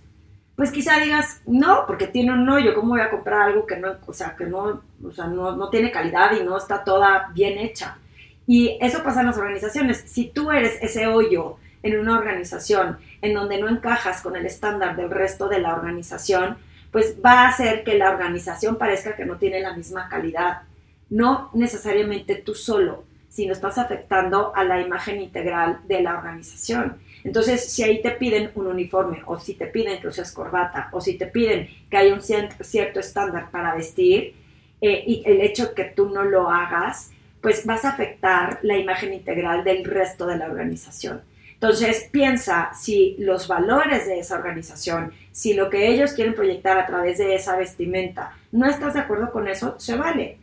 Pues 0.57 0.71
quizá 0.73 0.99
digas, 0.99 1.43
no, 1.45 1.85
porque 1.87 2.07
tiene 2.07 2.33
un 2.33 2.49
hoyo, 2.49 2.75
¿cómo 2.75 2.93
voy 2.93 3.03
a 3.03 3.11
comprar 3.11 3.43
algo 3.43 3.67
que 3.67 3.77
no, 3.77 3.97
o 4.07 4.15
sea, 4.15 4.35
que 4.35 4.47
no, 4.47 4.81
o 5.05 5.13
sea, 5.13 5.27
no, 5.27 5.55
no 5.57 5.69
tiene 5.69 5.93
calidad 5.93 6.33
y 6.41 6.43
no 6.43 6.57
está 6.57 6.85
toda 6.85 7.31
bien 7.35 7.59
hecha? 7.59 7.99
Y 8.47 8.79
eso 8.81 9.03
pasa 9.03 9.21
en 9.21 9.27
las 9.27 9.37
organizaciones. 9.37 10.05
Si 10.07 10.31
tú 10.31 10.53
eres 10.53 10.79
ese 10.81 11.07
hoyo 11.07 11.57
en 11.83 12.01
una 12.01 12.17
organización 12.17 12.97
en 13.21 13.35
donde 13.35 13.61
no 13.61 13.69
encajas 13.69 14.23
con 14.23 14.37
el 14.37 14.47
estándar 14.47 14.97
del 14.97 15.11
resto 15.11 15.49
de 15.49 15.59
la 15.59 15.75
organización, 15.75 16.57
pues 16.93 17.17
va 17.25 17.41
a 17.41 17.49
hacer 17.49 17.83
que 17.83 17.99
la 17.99 18.11
organización 18.11 18.77
parezca 18.77 19.17
que 19.17 19.25
no 19.25 19.39
tiene 19.39 19.61
la 19.61 19.75
misma 19.75 20.09
calidad. 20.09 20.63
No 21.11 21.51
necesariamente 21.55 22.37
tú 22.37 22.55
solo, 22.55 23.05
sino 23.29 23.55
estás 23.55 23.79
afectando 23.79 24.55
a 24.55 24.63
la 24.63 24.81
imagen 24.81 25.21
integral 25.21 25.81
de 25.89 26.03
la 26.03 26.19
organización. 26.19 26.99
Entonces, 27.25 27.65
si 27.73 27.83
ahí 27.83 28.03
te 28.03 28.11
piden 28.11 28.51
un 28.55 28.67
uniforme, 28.67 29.23
o 29.25 29.39
si 29.39 29.55
te 29.55 29.67
piden 29.67 30.01
que 30.01 30.09
uses 30.09 30.31
corbata, 30.33 30.91
o 30.93 31.01
si 31.01 31.15
te 31.15 31.27
piden 31.27 31.69
que 31.91 31.97
haya 31.97 32.13
un 32.13 32.21
cierto 32.21 33.01
estándar 33.01 33.51
para 33.51 33.75
vestir, 33.75 34.35
eh, 34.83 35.05
y 35.07 35.23
el 35.25 35.41
hecho 35.41 35.75
que 35.75 35.85
tú 35.85 36.11
no 36.11 36.25
lo 36.25 36.51
hagas, 36.51 37.11
pues 37.41 37.65
vas 37.65 37.85
a 37.87 37.91
afectar 37.91 38.59
la 38.63 38.77
imagen 38.77 39.15
integral 39.15 39.65
del 39.65 39.85
resto 39.85 40.27
de 40.27 40.37
la 40.37 40.47
organización. 40.47 41.23
Entonces, 41.63 42.09
piensa 42.11 42.75
si 42.75 43.15
los 43.21 43.47
valores 43.47 44.09
de 44.09 44.19
esa 44.19 44.35
organización, 44.35 45.13
si 45.31 45.55
lo 45.55 45.71
que 45.71 45.87
ellos 45.87 46.13
quieren 46.13 46.35
proyectar 46.35 46.77
a 46.77 46.87
través 46.87 47.19
de 47.19 47.37
esa 47.37 47.57
vestimenta, 47.57 48.37
no 48.51 48.67
estás 48.67 48.95
de 48.95 49.01
acuerdo 49.01 49.31
con 49.31 49.47
eso, 49.47 49.79
se 49.79 49.97
vale. 49.97 50.39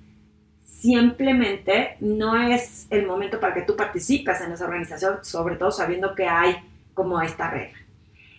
Simplemente 0.63 1.97
no 1.99 2.41
es 2.41 2.87
el 2.89 3.05
momento 3.05 3.37
para 3.37 3.53
que 3.53 3.63
tú 3.63 3.75
participes 3.75 4.39
en 4.39 4.53
esa 4.53 4.63
organización, 4.63 5.17
sobre 5.21 5.57
todo 5.57 5.71
sabiendo 5.71 6.15
que 6.15 6.23
hay 6.23 6.55
como 6.93 7.21
esta 7.21 7.49
regla. 7.49 7.77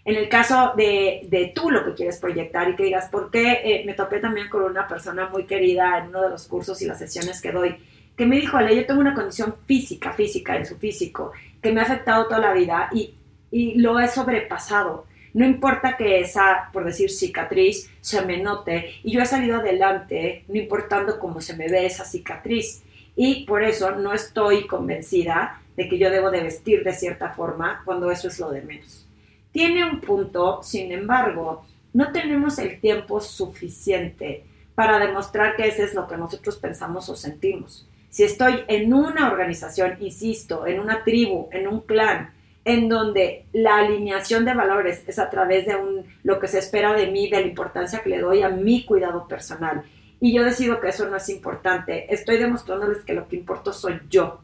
En 0.06 0.16
el 0.16 0.30
caso 0.30 0.72
de, 0.74 1.26
de 1.28 1.52
tú 1.54 1.70
lo 1.70 1.84
que 1.84 1.92
quieres 1.92 2.16
proyectar 2.16 2.70
y 2.70 2.76
que 2.76 2.84
digas, 2.84 3.10
¿por 3.10 3.30
qué 3.30 3.60
eh, 3.62 3.82
me 3.84 3.92
topé 3.92 4.20
también 4.20 4.48
con 4.48 4.62
una 4.62 4.88
persona 4.88 5.28
muy 5.28 5.44
querida 5.44 5.98
en 5.98 6.08
uno 6.08 6.22
de 6.22 6.30
los 6.30 6.48
cursos 6.48 6.80
y 6.80 6.86
las 6.86 6.98
sesiones 6.98 7.42
que 7.42 7.52
doy? 7.52 7.76
que 8.20 8.26
me 8.26 8.36
dijo, 8.36 8.58
Ale, 8.58 8.76
yo 8.76 8.84
tengo 8.84 9.00
una 9.00 9.14
condición 9.14 9.54
física, 9.64 10.12
física 10.12 10.54
en 10.54 10.66
su 10.66 10.76
físico, 10.76 11.32
que 11.62 11.72
me 11.72 11.80
ha 11.80 11.84
afectado 11.84 12.24
toda 12.24 12.38
la 12.38 12.52
vida 12.52 12.88
y, 12.92 13.14
y 13.50 13.74
lo 13.74 13.98
he 14.00 14.08
sobrepasado. 14.08 15.06
No 15.32 15.44
importa 15.44 15.96
que 15.96 16.20
esa, 16.20 16.70
por 16.72 16.84
decir, 16.84 17.10
cicatriz 17.10 17.90
se 18.00 18.24
me 18.24 18.38
note 18.38 18.94
y 19.04 19.12
yo 19.12 19.20
he 19.20 19.26
salido 19.26 19.58
adelante, 19.58 20.44
no 20.48 20.56
importando 20.56 21.18
cómo 21.18 21.40
se 21.40 21.56
me 21.56 21.68
ve 21.68 21.86
esa 21.86 22.04
cicatriz. 22.04 22.82
Y 23.14 23.44
por 23.44 23.62
eso 23.62 23.92
no 23.92 24.12
estoy 24.12 24.66
convencida 24.66 25.60
de 25.76 25.88
que 25.88 25.98
yo 25.98 26.10
debo 26.10 26.30
de 26.30 26.42
vestir 26.42 26.82
de 26.84 26.92
cierta 26.92 27.30
forma 27.30 27.82
cuando 27.84 28.10
eso 28.10 28.28
es 28.28 28.38
lo 28.40 28.50
de 28.50 28.62
menos. 28.62 29.06
Tiene 29.52 29.84
un 29.84 30.00
punto, 30.00 30.62
sin 30.62 30.92
embargo, 30.92 31.64
no 31.92 32.12
tenemos 32.12 32.58
el 32.58 32.80
tiempo 32.80 33.20
suficiente 33.20 34.44
para 34.74 34.98
demostrar 34.98 35.56
que 35.56 35.66
ese 35.66 35.84
es 35.84 35.94
lo 35.94 36.06
que 36.06 36.16
nosotros 36.16 36.56
pensamos 36.56 37.08
o 37.08 37.16
sentimos. 37.16 37.88
Si 38.10 38.24
estoy 38.24 38.64
en 38.66 38.92
una 38.92 39.30
organización, 39.30 39.96
insisto, 40.00 40.66
en 40.66 40.80
una 40.80 41.04
tribu, 41.04 41.48
en 41.52 41.68
un 41.68 41.80
clan, 41.80 42.32
en 42.64 42.88
donde 42.88 43.46
la 43.52 43.78
alineación 43.78 44.44
de 44.44 44.54
valores 44.54 45.04
es 45.06 45.18
a 45.18 45.30
través 45.30 45.66
de 45.66 45.76
un, 45.76 46.04
lo 46.24 46.38
que 46.40 46.48
se 46.48 46.58
espera 46.58 46.92
de 46.92 47.06
mí, 47.06 47.30
de 47.30 47.40
la 47.40 47.46
importancia 47.46 48.02
que 48.02 48.10
le 48.10 48.18
doy 48.18 48.42
a 48.42 48.50
mi 48.50 48.84
cuidado 48.84 49.26
personal, 49.28 49.84
y 50.20 50.34
yo 50.34 50.44
decido 50.44 50.80
que 50.80 50.88
eso 50.88 51.08
no 51.08 51.16
es 51.16 51.28
importante, 51.28 52.12
estoy 52.12 52.36
demostrándoles 52.36 53.04
que 53.04 53.14
lo 53.14 53.28
que 53.28 53.36
importa 53.36 53.72
soy 53.72 54.00
yo, 54.10 54.40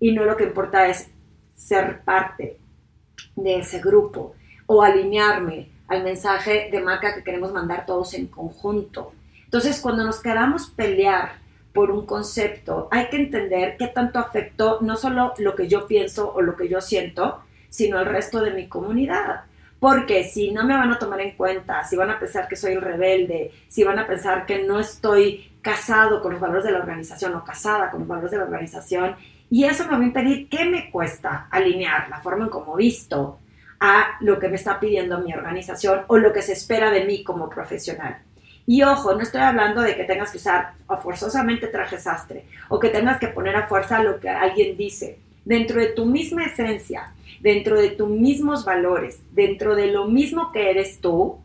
y 0.00 0.12
no 0.12 0.24
lo 0.24 0.36
que 0.36 0.44
importa 0.44 0.88
es 0.88 1.10
ser 1.54 2.00
parte 2.00 2.58
de 3.36 3.58
ese 3.58 3.80
grupo 3.80 4.34
o 4.66 4.82
alinearme 4.82 5.70
al 5.88 6.02
mensaje 6.02 6.68
de 6.72 6.80
marca 6.80 7.14
que 7.14 7.22
queremos 7.22 7.52
mandar 7.52 7.86
todos 7.86 8.14
en 8.14 8.26
conjunto. 8.26 9.12
Entonces, 9.44 9.80
cuando 9.80 10.04
nos 10.04 10.20
queramos 10.20 10.68
pelear 10.68 11.45
por 11.76 11.90
un 11.90 12.06
concepto, 12.06 12.88
hay 12.90 13.08
que 13.10 13.18
entender 13.18 13.76
qué 13.76 13.88
tanto 13.88 14.18
afectó 14.18 14.78
no 14.80 14.96
solo 14.96 15.34
lo 15.36 15.54
que 15.54 15.68
yo 15.68 15.86
pienso 15.86 16.32
o 16.32 16.40
lo 16.40 16.56
que 16.56 16.68
yo 16.68 16.80
siento, 16.80 17.42
sino 17.68 18.00
el 18.00 18.06
resto 18.06 18.40
de 18.40 18.52
mi 18.52 18.66
comunidad. 18.66 19.42
Porque 19.78 20.24
si 20.24 20.52
no 20.52 20.64
me 20.64 20.74
van 20.74 20.90
a 20.90 20.98
tomar 20.98 21.20
en 21.20 21.36
cuenta, 21.36 21.84
si 21.84 21.94
van 21.94 22.08
a 22.08 22.18
pensar 22.18 22.48
que 22.48 22.56
soy 22.56 22.72
el 22.72 22.80
rebelde, 22.80 23.52
si 23.68 23.84
van 23.84 23.98
a 23.98 24.06
pensar 24.06 24.46
que 24.46 24.62
no 24.62 24.80
estoy 24.80 25.52
casado 25.60 26.22
con 26.22 26.32
los 26.32 26.40
valores 26.40 26.64
de 26.64 26.72
la 26.72 26.78
organización 26.78 27.34
o 27.34 27.44
casada 27.44 27.90
con 27.90 28.00
los 28.00 28.08
valores 28.08 28.30
de 28.30 28.38
la 28.38 28.44
organización, 28.44 29.14
y 29.50 29.64
eso 29.64 29.84
me 29.84 29.90
va 29.90 29.98
a 29.98 30.06
impedir 30.06 30.48
que 30.48 30.64
me 30.64 30.90
cuesta 30.90 31.46
alinear 31.50 32.08
la 32.08 32.22
forma 32.22 32.44
en 32.44 32.50
cómo 32.50 32.74
visto 32.74 33.38
a 33.80 34.16
lo 34.20 34.38
que 34.38 34.48
me 34.48 34.56
está 34.56 34.80
pidiendo 34.80 35.18
mi 35.18 35.34
organización 35.34 36.04
o 36.06 36.16
lo 36.16 36.32
que 36.32 36.40
se 36.40 36.54
espera 36.54 36.90
de 36.90 37.04
mí 37.04 37.22
como 37.22 37.50
profesional. 37.50 38.22
Y 38.66 38.82
ojo, 38.82 39.14
no 39.14 39.22
estoy 39.22 39.40
hablando 39.40 39.80
de 39.80 39.94
que 39.94 40.04
tengas 40.04 40.32
que 40.32 40.38
usar 40.38 40.72
forzosamente 41.02 41.68
traje 41.68 41.98
sastre 41.98 42.46
o 42.68 42.80
que 42.80 42.88
tengas 42.88 43.18
que 43.18 43.28
poner 43.28 43.54
a 43.54 43.68
fuerza 43.68 44.02
lo 44.02 44.18
que 44.18 44.28
alguien 44.28 44.76
dice. 44.76 45.18
Dentro 45.44 45.80
de 45.80 45.86
tu 45.86 46.04
misma 46.04 46.46
esencia, 46.46 47.12
dentro 47.40 47.80
de 47.80 47.90
tus 47.90 48.08
mismos 48.08 48.64
valores, 48.64 49.20
dentro 49.30 49.76
de 49.76 49.92
lo 49.92 50.06
mismo 50.06 50.50
que 50.50 50.70
eres 50.70 51.00
tú, 51.00 51.38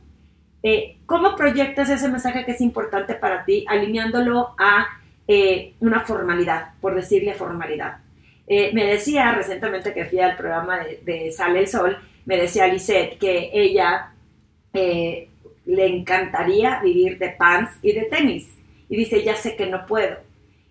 eh, 0.64 0.98
¿cómo 1.06 1.36
proyectas 1.36 1.92
ese 1.92 2.10
mensaje 2.10 2.44
que 2.44 2.54
es 2.54 2.62
importante 2.62 3.14
para 3.14 3.46
ti 3.46 3.66
alineándolo 3.68 4.56
a 4.58 4.88
eh, 5.28 5.74
una 5.80 6.00
formalidad, 6.00 6.74
por 6.82 6.96
decirle 6.96 7.36
formalidad? 7.36 7.98
Eh, 8.48 8.72
me 8.74 8.86
decía 8.86 9.32
recientemente 9.34 9.94
que 9.94 10.06
fui 10.06 10.20
al 10.20 10.36
programa 10.36 10.80
de, 10.80 11.02
de 11.06 11.32
Sale 11.32 11.60
el 11.60 11.68
Sol, 11.68 11.98
me 12.26 12.38
decía 12.38 12.66
Lisette 12.66 13.20
que 13.20 13.52
ella 13.54 14.08
le 15.66 15.86
encantaría 15.88 16.80
vivir 16.82 17.18
de 17.18 17.30
pants 17.30 17.72
y 17.82 17.94
de 17.94 18.04
tenis. 18.04 18.50
Y 18.90 18.98
dice, 18.98 19.24
ya 19.24 19.36
sé 19.36 19.56
que 19.56 19.68
no 19.68 19.86
puedo. 19.86 20.18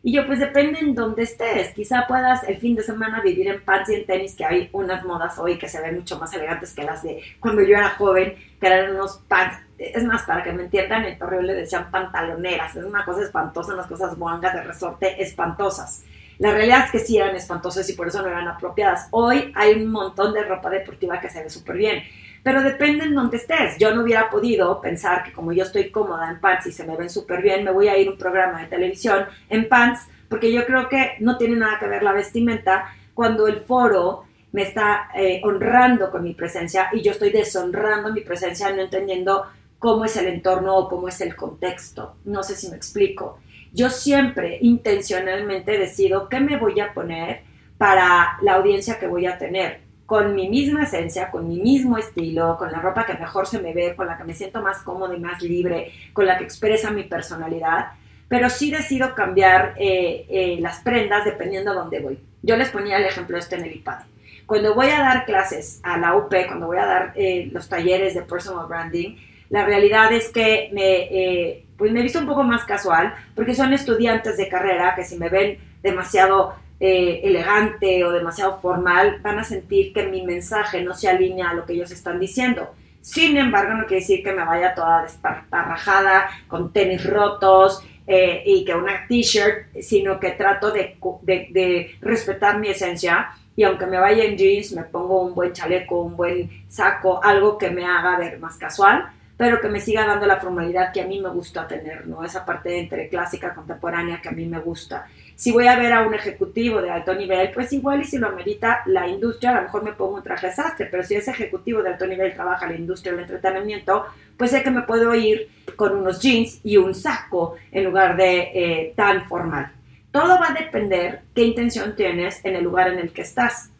Y 0.03 0.13
yo, 0.13 0.27
pues 0.27 0.39
depende 0.39 0.79
en 0.81 0.95
dónde 0.95 1.25
estés. 1.25 1.75
Quizá 1.75 2.07
puedas 2.07 2.43
el 2.49 2.57
fin 2.57 2.75
de 2.75 2.83
semana 2.83 3.21
vivir 3.21 3.49
en 3.49 3.63
pants 3.63 3.91
y 3.91 3.97
en 3.97 4.07
tenis, 4.07 4.35
que 4.35 4.47
hay 4.47 4.71
unas 4.73 5.05
modas 5.05 5.39
hoy 5.39 5.59
que 5.59 5.69
se 5.69 5.81
ven 5.81 5.97
mucho 5.97 6.19
más 6.19 6.33
elegantes 6.33 6.73
que 6.73 6.85
las 6.85 7.03
de 7.03 7.23
cuando 7.39 7.61
yo 7.63 7.77
era 7.77 7.91
joven, 7.91 8.35
que 8.59 8.67
eran 8.67 8.95
unos 8.95 9.19
pants. 9.29 9.59
Es 9.77 10.03
más, 10.05 10.23
para 10.23 10.43
que 10.43 10.53
me 10.53 10.63
entiendan, 10.63 11.05
en 11.05 11.19
Torreón 11.19 11.47
le 11.47 11.55
decían 11.55 11.91
pantaloneras. 11.91 12.75
Es 12.77 12.85
una 12.85 13.05
cosa 13.05 13.23
espantosa, 13.23 13.75
unas 13.75 13.87
cosas 13.87 14.17
guangas 14.17 14.55
de 14.55 14.63
resorte 14.63 15.23
espantosas. 15.23 16.05
La 16.39 16.53
realidad 16.53 16.87
es 16.87 16.93
que 16.93 17.01
sí 17.01 17.19
eran 17.19 17.37
espantosas 17.37 17.89
y 17.91 17.93
por 17.93 18.09
eso 18.09 18.23
no 18.23 18.29
eran 18.29 18.49
apropiadas. 18.49 19.09
Hoy 19.11 19.53
hay 19.55 19.75
un 19.75 19.91
montón 19.91 20.33
de 20.33 20.43
ropa 20.43 20.71
deportiva 20.71 21.21
que 21.21 21.29
se 21.29 21.43
ve 21.43 21.51
súper 21.51 21.77
bien 21.77 22.03
pero 22.43 22.63
depende 22.63 23.05
en 23.05 23.15
dónde 23.15 23.37
estés. 23.37 23.77
Yo 23.79 23.95
no 23.95 24.03
hubiera 24.03 24.31
podido 24.31 24.81
pensar 24.81 25.23
que 25.23 25.33
como 25.33 25.53
yo 25.53 25.65
estoy 25.65 25.91
cómoda 25.91 26.31
en 26.31 26.41
pants 26.41 26.67
y 26.67 26.73
se 26.73 26.85
me 26.85 26.97
ven 26.97 27.11
súper 27.11 27.43
bien, 27.43 27.65
me 27.65 27.71
voy 27.71 27.89
a 27.89 27.99
ir 27.99 28.09
a 28.09 28.13
un 28.13 28.19
programa 28.19 28.61
de 28.61 28.67
televisión 28.67 29.27
en 29.49 29.69
pants, 29.69 30.07
porque 30.29 30.53
yo 30.53 30.65
creo 30.65 30.89
que 30.89 31.17
no 31.21 31.37
tiene 31.37 31.57
nada 31.57 31.79
que 31.79 31.89
ver 31.89 32.03
la 32.03 32.13
vestimenta 32.13 32.93
cuando 33.15 33.47
el 33.47 33.61
foro 33.61 34.25
me 34.53 34.63
está 34.63 35.11
eh, 35.15 35.41
honrando 35.45 36.11
con 36.11 36.23
mi 36.23 36.35
presencia 36.35 36.89
y 36.93 37.03
yo 37.03 37.13
estoy 37.13 37.31
deshonrando 37.31 38.13
mi 38.13 38.23
presencia 38.23 38.71
no 38.73 38.83
entendiendo 38.83 39.47
cómo 39.79 40.05
es 40.05 40.17
el 40.17 40.27
entorno 40.27 40.77
o 40.77 40.89
cómo 40.89 41.09
es 41.09 41.21
el 41.21 41.37
contexto. 41.37 42.17
No 42.25 42.43
sé 42.43 42.55
si 42.55 42.69
me 42.69 42.77
explico. 42.77 43.39
Yo 43.73 43.89
siempre 43.89 44.59
intencionalmente 44.61 45.79
decido 45.79 46.29
qué 46.29 46.41
me 46.41 46.57
voy 46.57 46.81
a 46.81 46.93
poner 46.93 47.43
para 47.79 48.37
la 48.43 48.55
audiencia 48.55 48.99
que 48.99 49.07
voy 49.07 49.27
a 49.27 49.39
tener 49.39 49.81
con 50.11 50.35
mi 50.35 50.49
misma 50.49 50.83
esencia, 50.83 51.31
con 51.31 51.47
mi 51.47 51.61
mismo 51.61 51.97
estilo, 51.97 52.57
con 52.59 52.73
la 52.73 52.81
ropa 52.81 53.07
que 53.07 53.15
mejor 53.15 53.47
se 53.47 53.61
me 53.61 53.73
ve, 53.73 53.95
con 53.95 54.09
la 54.09 54.19
que 54.19 54.25
me 54.25 54.35
siento 54.35 54.61
más 54.61 54.79
cómoda 54.83 55.15
y 55.15 55.21
más 55.21 55.41
libre, 55.41 55.93
con 56.13 56.27
la 56.27 56.37
que 56.37 56.43
expresa 56.43 56.91
mi 56.91 57.05
personalidad, 57.05 57.93
pero 58.27 58.51
sí 58.51 58.73
decido 58.73 59.15
cambiar 59.15 59.75
eh, 59.79 60.27
eh, 60.29 60.59
las 60.61 60.81
prendas 60.81 61.25
dependiendo 61.25 61.71
a 61.71 61.75
dónde 61.75 62.01
voy. 62.01 62.19
Yo 62.43 62.57
les 62.57 62.71
ponía 62.71 62.97
el 62.97 63.05
ejemplo 63.05 63.39
este 63.39 63.55
en 63.55 63.67
el 63.67 63.77
iPad. 63.77 64.01
Cuando 64.47 64.75
voy 64.75 64.89
a 64.89 64.99
dar 64.99 65.27
clases 65.27 65.79
a 65.85 65.97
la 65.97 66.17
UP, 66.17 66.35
cuando 66.49 66.67
voy 66.67 66.79
a 66.79 66.87
dar 66.87 67.13
eh, 67.15 67.49
los 67.53 67.69
talleres 67.69 68.13
de 68.15 68.23
personal 68.23 68.67
branding, 68.67 69.15
la 69.49 69.65
realidad 69.65 70.13
es 70.13 70.29
que 70.31 70.71
me, 70.73 71.63
pues 71.77 71.93
me 71.93 72.03
visto 72.03 72.19
un 72.19 72.27
poco 72.27 72.43
más 72.43 72.65
casual, 72.65 73.15
porque 73.37 73.55
son 73.55 73.73
estudiantes 73.73 74.37
de 74.37 74.49
carrera 74.49 74.93
que 74.97 75.05
si 75.05 75.17
me 75.17 75.29
ven 75.29 75.59
demasiado 75.85 76.57
eh, 76.81 77.21
elegante 77.25 78.03
o 78.05 78.11
demasiado 78.11 78.59
formal, 78.61 79.21
van 79.23 79.39
a 79.39 79.45
sentir 79.45 79.93
que 79.93 80.07
mi 80.07 80.23
mensaje 80.23 80.83
no 80.83 80.95
se 80.95 81.11
alinea 81.11 81.51
a 81.51 81.55
lo 81.55 81.67
que 81.67 81.75
ellos 81.75 81.91
están 81.91 82.19
diciendo. 82.19 82.71
Sin 83.03 83.37
embargo, 83.37 83.75
no 83.75 83.87
quiere 83.87 84.01
decir 84.01 84.23
que 84.23 84.33
me 84.33 84.45
vaya 84.45 84.75
toda 84.75 85.03
desparrajada, 85.03 86.31
con 86.49 86.73
tenis 86.73 87.05
rotos 87.05 87.83
eh, 88.07 88.43
y 88.45 88.65
que 88.65 88.75
una 88.75 89.07
t-shirt, 89.07 89.75
sino 89.81 90.19
que 90.19 90.31
trato 90.31 90.71
de, 90.71 90.97
de, 91.23 91.97
respetar 92.01 92.59
mi 92.59 92.69
esencia 92.69 93.31
y 93.57 93.63
aunque 93.63 93.87
me 93.87 93.99
vaya 93.99 94.25
en 94.25 94.37
jeans, 94.37 94.73
me 94.73 94.85
pongo 94.85 95.23
un 95.23 95.35
buen 95.35 95.53
chaleco, 95.53 96.03
un 96.03 96.17
buen 96.17 96.65
saco, 96.69 97.23
algo 97.23 97.59
que 97.59 97.71
me 97.71 97.85
haga 97.85 98.19
ver 98.19 98.39
más 98.39 98.57
casual, 98.57 99.11
pero 99.37 99.61
que 99.61 99.69
me 99.69 99.81
siga 99.81 100.07
dando 100.07 100.27
la 100.27 100.41
formalidad 100.41 100.93
que 100.93 101.01
a 101.01 101.07
mí 101.07 101.21
me 101.21 101.31
gusta 101.31 101.67
tener, 101.67 102.07
¿no? 102.07 102.25
Esa 102.25 102.45
parte 102.45 102.79
entre 102.79 103.09
clásica, 103.09 103.55
contemporánea 103.55 104.21
que 104.21 104.29
a 104.29 104.33
mí 104.33 104.47
me 104.47 104.59
gusta. 104.59 105.07
Si 105.41 105.53
voy 105.53 105.69
a 105.69 105.77
ver 105.77 105.91
a 105.95 106.07
un 106.07 106.13
ejecutivo 106.13 106.83
de 106.83 106.91
alto 106.91 107.15
nivel, 107.15 107.51
pues 107.55 107.73
igual 107.73 108.03
y 108.03 108.05
si 108.05 108.19
lo 108.19 108.29
amerita 108.29 108.83
la 108.85 109.09
industria, 109.09 109.53
a 109.53 109.55
lo 109.55 109.63
mejor 109.63 109.83
me 109.83 109.95
pongo 109.95 110.17
un 110.17 110.23
traje 110.23 110.53
sastre, 110.53 110.85
pero 110.85 111.03
si 111.03 111.15
ese 111.15 111.31
ejecutivo 111.31 111.83
de 111.83 111.89
alto 111.89 112.07
nivel 112.07 112.35
trabaja 112.35 112.67
en 112.67 112.73
la 112.73 112.79
industria 112.79 113.13
del 113.13 113.23
entretenimiento, 113.23 114.05
pues 114.37 114.51
sé 114.51 114.63
que 114.63 114.71
me 114.71 114.83
puedo 114.83 115.15
ir 115.15 115.49
con 115.77 115.97
unos 115.97 116.21
jeans 116.21 116.61
y 116.63 116.77
un 116.77 116.95
saco 116.95 117.55
en 117.73 117.85
lugar 117.85 118.19
de 118.19 118.51
eh, 118.53 118.93
tan 118.95 119.25
formal. 119.25 119.73
Todo 120.13 120.39
va 120.39 120.51
a 120.51 120.53
depender 120.53 121.23
qué 121.35 121.45
intención 121.45 121.97
tienes 121.97 122.45
en 122.45 122.57
el 122.57 122.63
lugar 122.63 122.89
en 122.89 122.99
el 122.99 123.11
que 123.11 123.23
estás. 123.23 123.71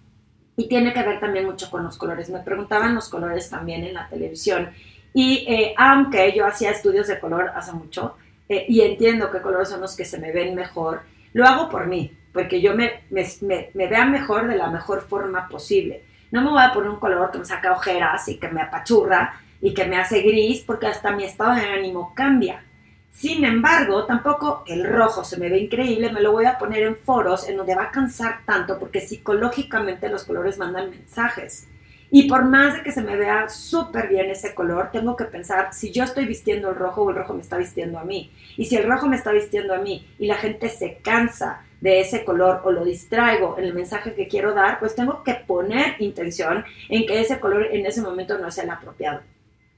Y 0.57 0.67
tiene 0.67 0.95
que 0.95 1.03
ver 1.03 1.21
también 1.21 1.45
mucho 1.45 1.71
con 1.71 1.85
los 1.85 1.99
colores. 1.99 2.31
Me 2.31 2.41
preguntaban 2.41 2.95
los 2.95 3.11
colores 3.11 3.51
también 3.51 3.85
en 3.85 3.93
la 3.93 4.09
televisión. 4.09 4.71
Y 5.13 5.45
eh, 5.47 5.75
aunque 5.77 6.33
yo 6.35 6.47
hacía 6.47 6.71
estudios 6.71 7.07
de 7.09 7.21
color 7.21 7.51
hace 7.55 7.73
mucho, 7.73 8.17
eh, 8.49 8.65
y 8.67 8.81
entiendo 8.81 9.31
qué 9.31 9.43
colores 9.43 9.69
son 9.69 9.83
los 9.83 9.95
que 9.95 10.07
se 10.07 10.17
me 10.17 10.33
ven 10.33 10.55
mejor, 10.55 11.03
lo 11.33 11.47
hago 11.47 11.69
por 11.69 11.87
mí, 11.87 12.17
porque 12.33 12.61
yo 12.61 12.75
me, 12.75 13.03
me, 13.11 13.71
vea 13.75 14.05
mejor 14.05 14.49
de 14.49 14.57
la 14.57 14.69
mejor 14.69 15.03
forma 15.03 15.49
posible. 15.49 16.05
No 16.31 16.43
me 16.43 16.51
voy 16.51 16.63
a 16.63 16.73
poner 16.73 16.91
un 16.91 17.01
color 17.01 17.31
que 17.31 17.39
me 17.39 17.45
saca 17.45 17.73
ojeras 17.73 18.29
y 18.29 18.39
que 18.39 18.49
me 18.49 18.63
apachurra 18.63 19.41
y 19.61 19.75
que 19.75 19.87
me 19.87 19.99
hace 19.99 20.23
gris, 20.23 20.63
porque 20.67 20.87
hasta 20.87 21.13
mi 21.13 21.25
estado 21.25 21.55
de 21.55 21.67
ánimo 21.67 22.15
cambia. 22.15 22.63
Sin 23.11 23.45
embargo, 23.45 24.07
tampoco 24.07 24.63
el 24.67 24.85
rojo 24.85 25.25
se 25.25 25.37
me 25.37 25.49
ve 25.49 25.59
increíble, 25.59 26.13
me 26.13 26.21
lo 26.21 26.33
voy 26.33 26.47
a 26.47 26.59
poner 26.59 26.85
en 26.85 26.97
foros 26.97 27.49
en 27.49 27.57
donde 27.57 27.75
va 27.75 27.85
a 27.85 27.91
cansar 27.91 28.41
tanto, 28.47 28.79
porque 28.79 29.01
psicológicamente 29.01 30.09
los 30.09 30.25
colores 30.25 30.59
mandan 30.59 30.91
mensajes. 30.91 31.67
Y 32.13 32.29
por 32.29 32.45
más 32.45 32.75
de 32.75 32.83
que 32.83 32.91
se 32.91 33.03
me 33.03 33.17
vea 33.17 33.49
súper 33.49 34.09
bien 34.09 34.31
ese 34.31 34.53
color, 34.55 34.91
tengo 34.91 35.15
que 35.15 35.27
pensar 35.27 35.73
si 35.73 35.93
yo 35.93 36.03
estoy 36.03 36.25
vistiendo 36.25 36.71
el 36.71 36.77
rojo 36.77 37.03
o 37.03 37.11
el 37.11 37.17
rojo 37.17 37.35
me 37.35 37.41
está 37.41 37.57
vistiendo 37.57 37.99
a 37.99 38.05
mí. 38.05 38.33
Y 38.57 38.65
si 38.65 38.77
el 38.77 38.89
rojo 38.89 39.07
me 39.07 39.17
está 39.17 39.31
vistiendo 39.31 39.75
a 39.75 39.79
mí 39.79 40.07
y 40.19 40.27
la 40.27 40.35
gente 40.35 40.69
se 40.69 40.99
cansa 40.99 41.63
de 41.81 42.01
ese 42.01 42.25
color 42.25 42.63
o 42.65 42.73
lo 42.73 42.85
distraigo 42.85 43.57
en 43.59 43.65
el 43.65 43.75
mensaje 43.75 44.15
que 44.15 44.27
quiero 44.27 44.55
dar, 44.55 44.81
pues 44.81 44.97
tengo 44.97 45.23
que 45.23 45.35
poner 45.35 45.97
intención 46.01 46.65
en 46.89 47.07
que 47.07 47.21
ese 47.21 47.39
color 47.39 47.69
en 47.71 47.87
ese 47.87 48.03
momento 48.03 48.37
no 48.39 48.49
es 48.49 48.59
el 48.59 48.71
apropiado. 48.71 49.21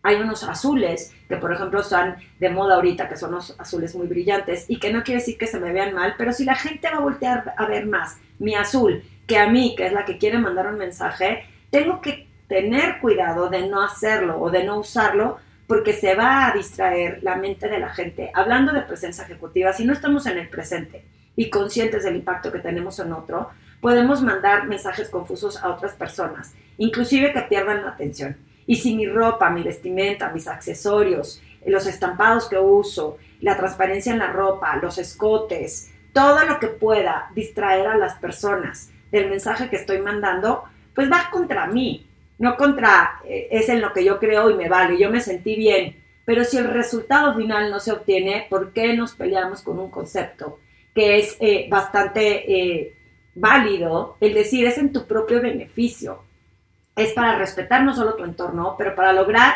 Hay 0.02 0.16
unos 0.16 0.42
azules 0.42 1.14
que, 1.28 1.36
por 1.36 1.52
ejemplo, 1.52 1.80
están 1.80 2.16
de 2.40 2.50
moda 2.50 2.74
ahorita, 2.74 3.08
que 3.08 3.16
son 3.16 3.30
unos 3.30 3.54
azules 3.60 3.94
muy 3.94 4.08
brillantes 4.08 4.64
y 4.68 4.80
que 4.80 4.92
no 4.92 5.04
quiere 5.04 5.20
decir 5.20 5.38
que 5.38 5.46
se 5.46 5.60
me 5.60 5.72
vean 5.72 5.94
mal, 5.94 6.14
pero 6.18 6.32
si 6.32 6.44
la 6.44 6.56
gente 6.56 6.88
va 6.90 6.96
a 6.96 7.02
voltear 7.02 7.54
a 7.56 7.66
ver 7.66 7.86
más 7.86 8.18
mi 8.40 8.54
azul 8.54 9.04
que 9.28 9.38
a 9.38 9.48
mí, 9.48 9.74
que 9.76 9.86
es 9.86 9.92
la 9.92 10.04
que 10.04 10.18
quiere 10.18 10.38
mandar 10.38 10.66
un 10.66 10.78
mensaje, 10.78 11.44
tengo 11.72 12.02
que 12.02 12.28
tener 12.48 13.00
cuidado 13.00 13.48
de 13.48 13.66
no 13.66 13.82
hacerlo 13.82 14.38
o 14.38 14.50
de 14.50 14.62
no 14.62 14.78
usarlo 14.78 15.38
porque 15.66 15.94
se 15.94 16.14
va 16.14 16.46
a 16.46 16.52
distraer 16.52 17.20
la 17.22 17.36
mente 17.36 17.66
de 17.66 17.78
la 17.78 17.88
gente. 17.88 18.30
Hablando 18.34 18.74
de 18.74 18.82
presencia 18.82 19.24
ejecutiva, 19.24 19.72
si 19.72 19.86
no 19.86 19.94
estamos 19.94 20.26
en 20.26 20.36
el 20.36 20.50
presente 20.50 21.06
y 21.34 21.48
conscientes 21.48 22.04
del 22.04 22.16
impacto 22.16 22.52
que 22.52 22.58
tenemos 22.58 22.98
en 22.98 23.14
otro, 23.14 23.48
podemos 23.80 24.20
mandar 24.20 24.68
mensajes 24.68 25.08
confusos 25.08 25.62
a 25.62 25.70
otras 25.70 25.94
personas, 25.94 26.52
inclusive 26.76 27.32
que 27.32 27.40
pierdan 27.40 27.82
la 27.82 27.92
atención. 27.92 28.36
Y 28.66 28.76
si 28.76 28.94
mi 28.94 29.06
ropa, 29.06 29.48
mi 29.48 29.62
vestimenta, 29.62 30.30
mis 30.30 30.48
accesorios, 30.48 31.42
los 31.64 31.86
estampados 31.86 32.50
que 32.50 32.58
uso, 32.58 33.16
la 33.40 33.56
transparencia 33.56 34.12
en 34.12 34.18
la 34.18 34.30
ropa, 34.30 34.76
los 34.76 34.98
escotes, 34.98 35.90
todo 36.12 36.44
lo 36.44 36.60
que 36.60 36.68
pueda 36.68 37.30
distraer 37.34 37.86
a 37.86 37.96
las 37.96 38.16
personas 38.16 38.90
del 39.10 39.30
mensaje 39.30 39.70
que 39.70 39.76
estoy 39.76 40.00
mandando, 40.00 40.64
pues 40.94 41.10
va 41.10 41.28
contra 41.30 41.66
mí, 41.66 42.06
no 42.38 42.56
contra, 42.56 43.20
eh, 43.24 43.48
es 43.50 43.68
en 43.68 43.80
lo 43.80 43.92
que 43.92 44.04
yo 44.04 44.18
creo 44.18 44.50
y 44.50 44.54
me 44.54 44.68
vale, 44.68 44.98
yo 44.98 45.10
me 45.10 45.20
sentí 45.20 45.54
bien. 45.54 45.96
Pero 46.24 46.44
si 46.44 46.56
el 46.56 46.68
resultado 46.68 47.34
final 47.36 47.70
no 47.70 47.80
se 47.80 47.92
obtiene, 47.92 48.46
¿por 48.48 48.72
qué 48.72 48.94
nos 48.94 49.14
peleamos 49.14 49.62
con 49.62 49.78
un 49.78 49.90
concepto 49.90 50.58
que 50.94 51.18
es 51.18 51.36
eh, 51.40 51.66
bastante 51.68 52.52
eh, 52.52 52.94
válido? 53.34 54.16
El 54.20 54.34
decir, 54.34 54.66
es 54.66 54.78
en 54.78 54.92
tu 54.92 55.06
propio 55.06 55.40
beneficio. 55.40 56.22
Es 56.94 57.12
para 57.12 57.38
respetar 57.38 57.82
no 57.82 57.94
solo 57.94 58.14
tu 58.14 58.24
entorno, 58.24 58.76
pero 58.78 58.94
para 58.94 59.12
lograr 59.12 59.54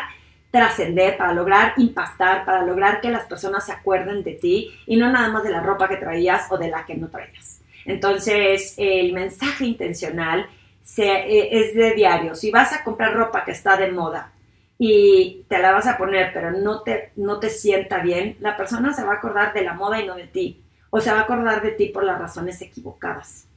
trascender, 0.51 1.17
para 1.17 1.33
lograr 1.33 1.73
impactar, 1.77 2.45
para 2.45 2.63
lograr 2.63 2.99
que 2.99 3.11
las 3.11 3.25
personas 3.25 3.65
se 3.65 3.73
acuerden 3.73 4.23
de 4.23 4.33
ti 4.33 4.71
y 4.85 4.97
no 4.97 5.11
nada 5.11 5.29
más 5.29 5.43
de 5.43 5.51
la 5.51 5.61
ropa 5.61 5.87
que 5.87 5.97
traías 5.97 6.51
o 6.51 6.57
de 6.57 6.69
la 6.69 6.85
que 6.85 6.95
no 6.95 7.09
traías. 7.09 7.61
Entonces, 7.85 8.73
el 8.77 9.13
mensaje 9.13 9.65
intencional 9.65 10.49
eh, 10.95 11.49
es 11.51 11.75
de 11.75 11.93
diario. 11.93 12.33
Si 12.33 12.49
vas 12.49 12.73
a 12.73 12.83
comprar 12.83 13.13
ropa 13.13 13.43
que 13.43 13.51
está 13.51 13.75
de 13.77 13.91
moda 13.91 14.31
y 14.79 15.45
te 15.47 15.59
la 15.59 15.71
vas 15.71 15.87
a 15.87 15.97
poner, 15.97 16.31
pero 16.33 16.51
no 16.51 16.81
te, 16.81 17.11
no 17.17 17.39
te 17.39 17.49
sienta 17.49 17.99
bien, 17.99 18.37
la 18.39 18.55
persona 18.55 18.93
se 18.93 19.03
va 19.03 19.13
a 19.13 19.15
acordar 19.15 19.53
de 19.53 19.63
la 19.63 19.73
moda 19.73 20.01
y 20.01 20.07
no 20.07 20.15
de 20.15 20.27
ti. 20.27 20.63
O 20.89 21.01
se 21.01 21.11
va 21.11 21.19
a 21.19 21.23
acordar 21.23 21.61
de 21.61 21.71
ti 21.71 21.87
por 21.87 22.03
las 22.03 22.19
razones 22.19 22.61
equivocadas. 22.61 23.47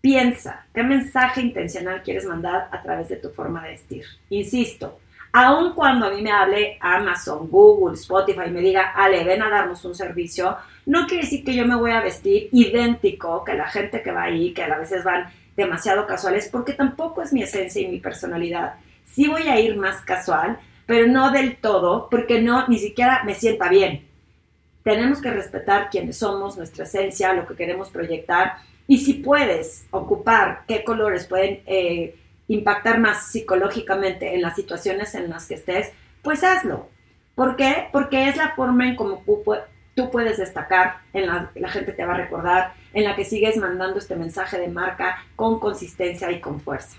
Piensa, 0.00 0.66
¿qué 0.74 0.82
mensaje 0.82 1.40
intencional 1.40 2.02
quieres 2.02 2.24
mandar 2.24 2.68
a 2.70 2.82
través 2.82 3.08
de 3.08 3.16
tu 3.16 3.30
forma 3.30 3.62
de 3.62 3.70
vestir? 3.70 4.04
Insisto, 4.30 4.98
aun 5.32 5.74
cuando 5.74 6.06
a 6.06 6.10
mí 6.10 6.22
me 6.22 6.32
hable 6.32 6.78
Amazon, 6.80 7.48
Google, 7.48 7.94
Spotify 7.94 8.42
y 8.46 8.50
me 8.50 8.60
diga, 8.60 8.92
Ale, 8.94 9.24
ven 9.24 9.42
a 9.42 9.50
darnos 9.50 9.84
un 9.84 9.94
servicio, 9.94 10.56
no 10.86 11.06
quiere 11.06 11.24
decir 11.24 11.44
que 11.44 11.54
yo 11.54 11.66
me 11.66 11.76
voy 11.76 11.90
a 11.90 12.00
vestir 12.00 12.48
idéntico 12.52 13.44
que 13.44 13.54
la 13.54 13.68
gente 13.68 14.02
que 14.02 14.12
va 14.12 14.24
ahí, 14.24 14.52
que 14.52 14.62
a 14.62 14.78
veces 14.78 15.04
van 15.04 15.28
demasiado 15.58 16.06
casuales, 16.06 16.48
porque 16.50 16.72
tampoco 16.72 17.20
es 17.20 17.32
mi 17.32 17.42
esencia 17.42 17.82
y 17.82 17.88
mi 17.88 17.98
personalidad. 17.98 18.74
Sí 19.04 19.26
voy 19.26 19.42
a 19.48 19.58
ir 19.58 19.76
más 19.76 20.00
casual, 20.02 20.58
pero 20.86 21.08
no 21.08 21.32
del 21.32 21.56
todo, 21.56 22.08
porque 22.08 22.40
no, 22.40 22.68
ni 22.68 22.78
siquiera 22.78 23.24
me 23.24 23.34
sienta 23.34 23.68
bien. 23.68 24.06
Tenemos 24.84 25.20
que 25.20 25.32
respetar 25.32 25.90
quiénes 25.90 26.18
somos, 26.18 26.56
nuestra 26.56 26.84
esencia, 26.84 27.32
lo 27.32 27.46
que 27.46 27.56
queremos 27.56 27.90
proyectar 27.90 28.58
y 28.86 28.98
si 28.98 29.14
puedes 29.14 29.86
ocupar 29.90 30.62
qué 30.68 30.84
colores 30.84 31.26
pueden 31.26 31.60
eh, 31.66 32.16
impactar 32.46 33.00
más 33.00 33.26
psicológicamente 33.32 34.34
en 34.34 34.40
las 34.40 34.54
situaciones 34.54 35.14
en 35.16 35.28
las 35.28 35.46
que 35.46 35.54
estés, 35.54 35.90
pues 36.22 36.44
hazlo. 36.44 36.88
¿Por 37.34 37.56
qué? 37.56 37.88
Porque 37.92 38.28
es 38.28 38.36
la 38.36 38.54
forma 38.54 38.86
en 38.86 38.94
cómo 38.94 39.24
tú 39.94 40.10
puedes 40.10 40.38
destacar, 40.38 40.98
en 41.12 41.26
la 41.26 41.50
la 41.56 41.68
gente 41.68 41.92
te 41.92 42.06
va 42.06 42.14
a 42.14 42.18
recordar, 42.18 42.74
en 42.92 43.04
la 43.04 43.16
que 43.16 43.24
sigues 43.24 43.56
mandando 43.56 43.98
este 43.98 44.16
mensaje 44.16 44.58
de 44.58 44.68
marca 44.68 45.24
con 45.36 45.60
consistencia 45.60 46.30
y 46.30 46.40
con 46.40 46.60
fuerza. 46.60 46.96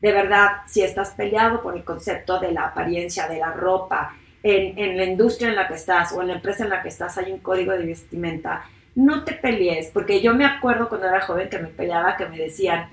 De 0.00 0.12
verdad, 0.12 0.62
si 0.66 0.82
estás 0.82 1.10
peleado 1.10 1.62
por 1.62 1.76
el 1.76 1.84
concepto 1.84 2.40
de 2.40 2.52
la 2.52 2.66
apariencia, 2.66 3.28
de 3.28 3.38
la 3.38 3.52
ropa, 3.52 4.16
en, 4.42 4.78
en 4.78 4.96
la 4.96 5.04
industria 5.04 5.50
en 5.50 5.56
la 5.56 5.68
que 5.68 5.74
estás 5.74 6.12
o 6.12 6.22
en 6.22 6.28
la 6.28 6.34
empresa 6.34 6.64
en 6.64 6.70
la 6.70 6.82
que 6.82 6.88
estás 6.88 7.18
hay 7.18 7.32
un 7.32 7.40
código 7.40 7.72
de 7.72 7.84
vestimenta, 7.84 8.64
no 8.94 9.24
te 9.24 9.34
pelees, 9.34 9.90
porque 9.92 10.20
yo 10.20 10.34
me 10.34 10.44
acuerdo 10.44 10.88
cuando 10.88 11.06
era 11.06 11.20
joven 11.20 11.48
que 11.48 11.58
me 11.58 11.68
peleaba, 11.68 12.16
que 12.16 12.26
me 12.26 12.38
decían, 12.38 12.88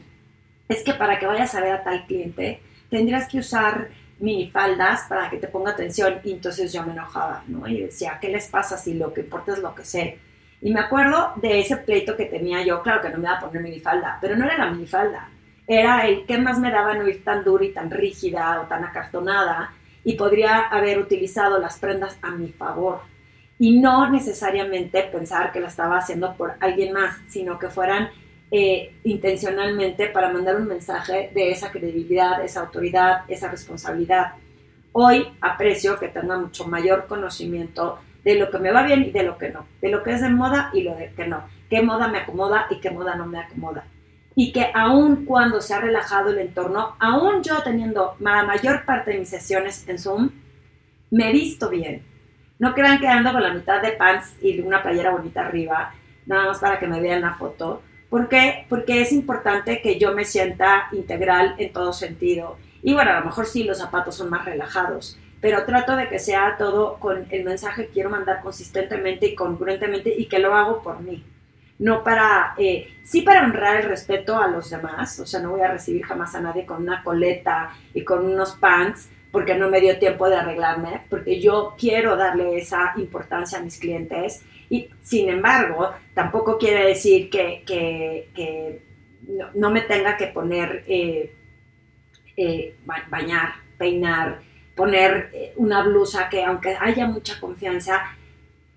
es 0.67 0.83
que 0.83 0.93
para 0.93 1.17
que 1.17 1.25
vayas 1.25 1.55
a 1.55 1.61
ver 1.61 1.71
a 1.71 1.83
tal 1.83 2.05
cliente, 2.05 2.61
tendrías 2.89 3.27
que 3.27 3.39
usar 3.39 3.89
minifaldas 4.19 5.03
para 5.07 5.29
que 5.29 5.37
te 5.37 5.47
ponga 5.47 5.71
atención. 5.71 6.19
Y 6.23 6.33
entonces 6.33 6.73
yo 6.73 6.83
me 6.83 6.93
enojaba, 6.93 7.43
¿no? 7.47 7.67
Y 7.67 7.81
decía, 7.81 8.17
¿qué 8.19 8.29
les 8.29 8.47
pasa 8.47 8.77
si 8.77 8.93
lo 8.93 9.13
que 9.13 9.21
importa 9.21 9.53
es 9.53 9.59
lo 9.59 9.73
que 9.73 9.85
sé? 9.85 10.19
Y 10.61 10.73
me 10.73 10.79
acuerdo 10.79 11.33
de 11.35 11.59
ese 11.59 11.77
pleito 11.77 12.15
que 12.15 12.25
tenía 12.25 12.63
yo, 12.63 12.81
claro 12.81 13.01
que 13.01 13.09
no 13.09 13.17
me 13.17 13.23
iba 13.23 13.37
a 13.37 13.39
poner 13.39 13.61
minifalda, 13.61 14.17
pero 14.19 14.35
no 14.35 14.45
era 14.45 14.57
la 14.57 14.71
minifalda, 14.71 15.29
era 15.67 16.07
el 16.07 16.25
que 16.25 16.37
más 16.37 16.59
me 16.59 16.71
daba 16.71 16.95
no 16.95 17.07
ir 17.07 17.23
tan 17.23 17.43
dura 17.43 17.65
y 17.65 17.73
tan 17.73 17.91
rígida 17.91 18.61
o 18.61 18.67
tan 18.67 18.83
acartonada 18.83 19.73
y 20.03 20.13
podría 20.13 20.61
haber 20.67 20.99
utilizado 20.99 21.59
las 21.59 21.77
prendas 21.77 22.17
a 22.21 22.31
mi 22.31 22.47
favor 22.49 23.01
y 23.59 23.79
no 23.79 24.09
necesariamente 24.09 25.03
pensar 25.03 25.51
que 25.51 25.59
la 25.59 25.67
estaba 25.67 25.97
haciendo 25.97 26.35
por 26.35 26.55
alguien 26.59 26.93
más, 26.93 27.17
sino 27.27 27.57
que 27.57 27.69
fueran 27.69 28.09
eh, 28.51 28.95
intencionalmente 29.03 30.07
para 30.07 30.31
mandar 30.31 30.55
un 30.55 30.67
mensaje 30.67 31.31
de 31.33 31.51
esa 31.51 31.71
credibilidad, 31.71 32.43
esa 32.43 32.61
autoridad, 32.61 33.23
esa 33.27 33.49
responsabilidad. 33.49 34.33
Hoy 34.91 35.27
aprecio 35.41 35.99
que 35.99 36.07
tenga 36.07 36.37
mucho 36.37 36.65
mayor 36.65 37.07
conocimiento 37.07 37.99
de 38.27 38.35
lo 38.35 38.51
que 38.51 38.59
me 38.59 38.73
va 38.73 38.83
bien 38.83 39.03
y 39.03 39.11
de 39.11 39.23
lo 39.23 39.37
que 39.37 39.51
no, 39.51 39.65
de 39.81 39.87
lo 39.87 40.03
que 40.03 40.11
es 40.11 40.19
de 40.19 40.29
moda 40.29 40.69
y 40.73 40.81
lo 40.81 40.93
de 40.95 41.13
que 41.13 41.25
no, 41.25 41.45
qué 41.69 41.81
moda 41.81 42.09
me 42.09 42.17
acomoda 42.17 42.67
y 42.69 42.81
qué 42.81 42.91
moda 42.91 43.15
no 43.15 43.25
me 43.25 43.39
acomoda. 43.39 43.85
Y 44.35 44.51
que 44.51 44.69
aun 44.73 45.23
cuando 45.23 45.61
se 45.61 45.73
ha 45.73 45.79
relajado 45.79 46.31
el 46.31 46.39
entorno, 46.39 46.97
aún 46.99 47.41
yo 47.41 47.63
teniendo 47.63 48.17
la 48.19 48.43
mayor 48.43 48.83
parte 48.83 49.11
de 49.11 49.19
mis 49.19 49.29
sesiones 49.29 49.87
en 49.87 49.97
Zoom, 49.97 50.31
me 51.09 51.29
he 51.29 51.31
visto 51.31 51.69
bien, 51.69 52.03
no 52.59 52.73
crean 52.73 52.99
que 52.99 53.07
ando 53.07 53.31
con 53.31 53.41
la 53.41 53.53
mitad 53.53 53.81
de 53.81 53.93
pants 53.93 54.35
y 54.41 54.59
una 54.59 54.83
playera 54.83 55.11
bonita 55.11 55.47
arriba, 55.47 55.93
nada 56.25 56.47
más 56.47 56.59
para 56.59 56.79
que 56.79 56.87
me 56.87 56.99
vean 56.99 57.21
la 57.21 57.35
foto. 57.35 57.81
¿Por 58.09 58.27
qué? 58.27 58.65
Porque 58.67 58.99
es 58.99 59.13
importante 59.13 59.81
que 59.81 59.97
yo 59.97 60.13
me 60.13 60.25
sienta 60.25 60.89
integral 60.91 61.55
en 61.59 61.71
todo 61.71 61.93
sentido. 61.93 62.57
Y 62.83 62.93
bueno, 62.93 63.11
a 63.11 63.19
lo 63.21 63.25
mejor 63.25 63.45
sí 63.45 63.63
los 63.63 63.77
zapatos 63.77 64.15
son 64.15 64.29
más 64.29 64.43
relajados, 64.43 65.17
pero 65.39 65.65
trato 65.65 65.95
de 65.95 66.09
que 66.09 66.19
sea 66.19 66.55
todo 66.57 66.97
con 66.99 67.27
el 67.29 67.43
mensaje 67.43 67.87
que 67.87 67.93
quiero 67.93 68.09
mandar 68.09 68.41
consistentemente 68.41 69.27
y 69.27 69.35
congruentemente 69.35 70.13
y 70.15 70.25
que 70.25 70.39
lo 70.39 70.55
hago 70.55 70.81
por 70.81 70.99
mí. 71.01 71.23
No 71.79 72.03
para, 72.03 72.55
eh, 72.57 72.87
sí 73.03 73.21
para 73.21 73.43
honrar 73.43 73.77
el 73.77 73.89
respeto 73.89 74.37
a 74.37 74.47
los 74.47 74.69
demás, 74.71 75.19
o 75.19 75.27
sea, 75.27 75.39
no 75.39 75.51
voy 75.51 75.61
a 75.61 75.71
recibir 75.71 76.03
jamás 76.03 76.33
a 76.33 76.41
nadie 76.41 76.65
con 76.65 76.81
una 76.81 77.03
coleta 77.03 77.71
y 77.93 78.03
con 78.03 78.25
unos 78.25 78.53
pants, 78.53 79.09
porque 79.31 79.53
no 79.53 79.69
me 79.69 79.79
dio 79.79 79.99
tiempo 79.99 80.27
de 80.27 80.37
arreglarme, 80.37 81.01
porque 81.09 81.39
yo 81.39 81.75
quiero 81.77 82.15
darle 82.15 82.57
esa 82.57 82.93
importancia 82.97 83.59
a 83.59 83.61
mis 83.61 83.77
clientes 83.77 84.43
y 84.69 84.89
sin 85.01 85.29
embargo 85.29 85.91
tampoco 86.15 86.57
quiere 86.57 86.87
decir 86.87 87.29
que, 87.29 87.63
que, 87.65 88.81
no, 89.53 89.69
me 89.69 89.81
tenga 89.81 90.17
que 90.17 90.27
poner, 90.27 90.83
eh, 90.87 91.35
eh, 92.35 92.75
bañar, 93.09 93.49
peinar, 93.77 94.39
poner 94.77 95.29
eh, 95.33 95.53
una 95.57 95.83
blusa 95.83 96.29
que 96.29 96.45
aunque 96.45 96.77
haya 96.79 97.05
mucha 97.07 97.37
confianza, 97.41 98.03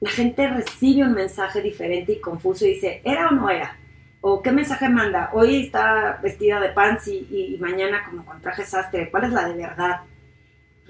la 0.00 0.10
gente 0.10 0.48
recibe 0.48 1.04
un 1.04 1.12
mensaje 1.12 1.62
diferente 1.62 2.12
y 2.12 2.20
confuso 2.20 2.64
y 2.64 2.70
dice, 2.70 3.02
¿era 3.04 3.28
o 3.28 3.32
no 3.32 3.48
era? 3.48 3.76
¿O 4.20 4.42
qué 4.42 4.50
mensaje 4.50 4.88
manda? 4.88 5.30
Hoy 5.32 5.66
está 5.66 6.18
vestida 6.20 6.58
de 6.58 6.70
pants 6.70 7.06
y, 7.06 7.56
mañana 7.60 8.04
como 8.04 8.24
con 8.24 8.40
traje 8.40 8.64
sastre. 8.64 9.10
¿Cuál 9.10 9.24
es 9.24 9.32
la 9.32 9.48
de 9.48 9.54
verdad? 9.54 10.00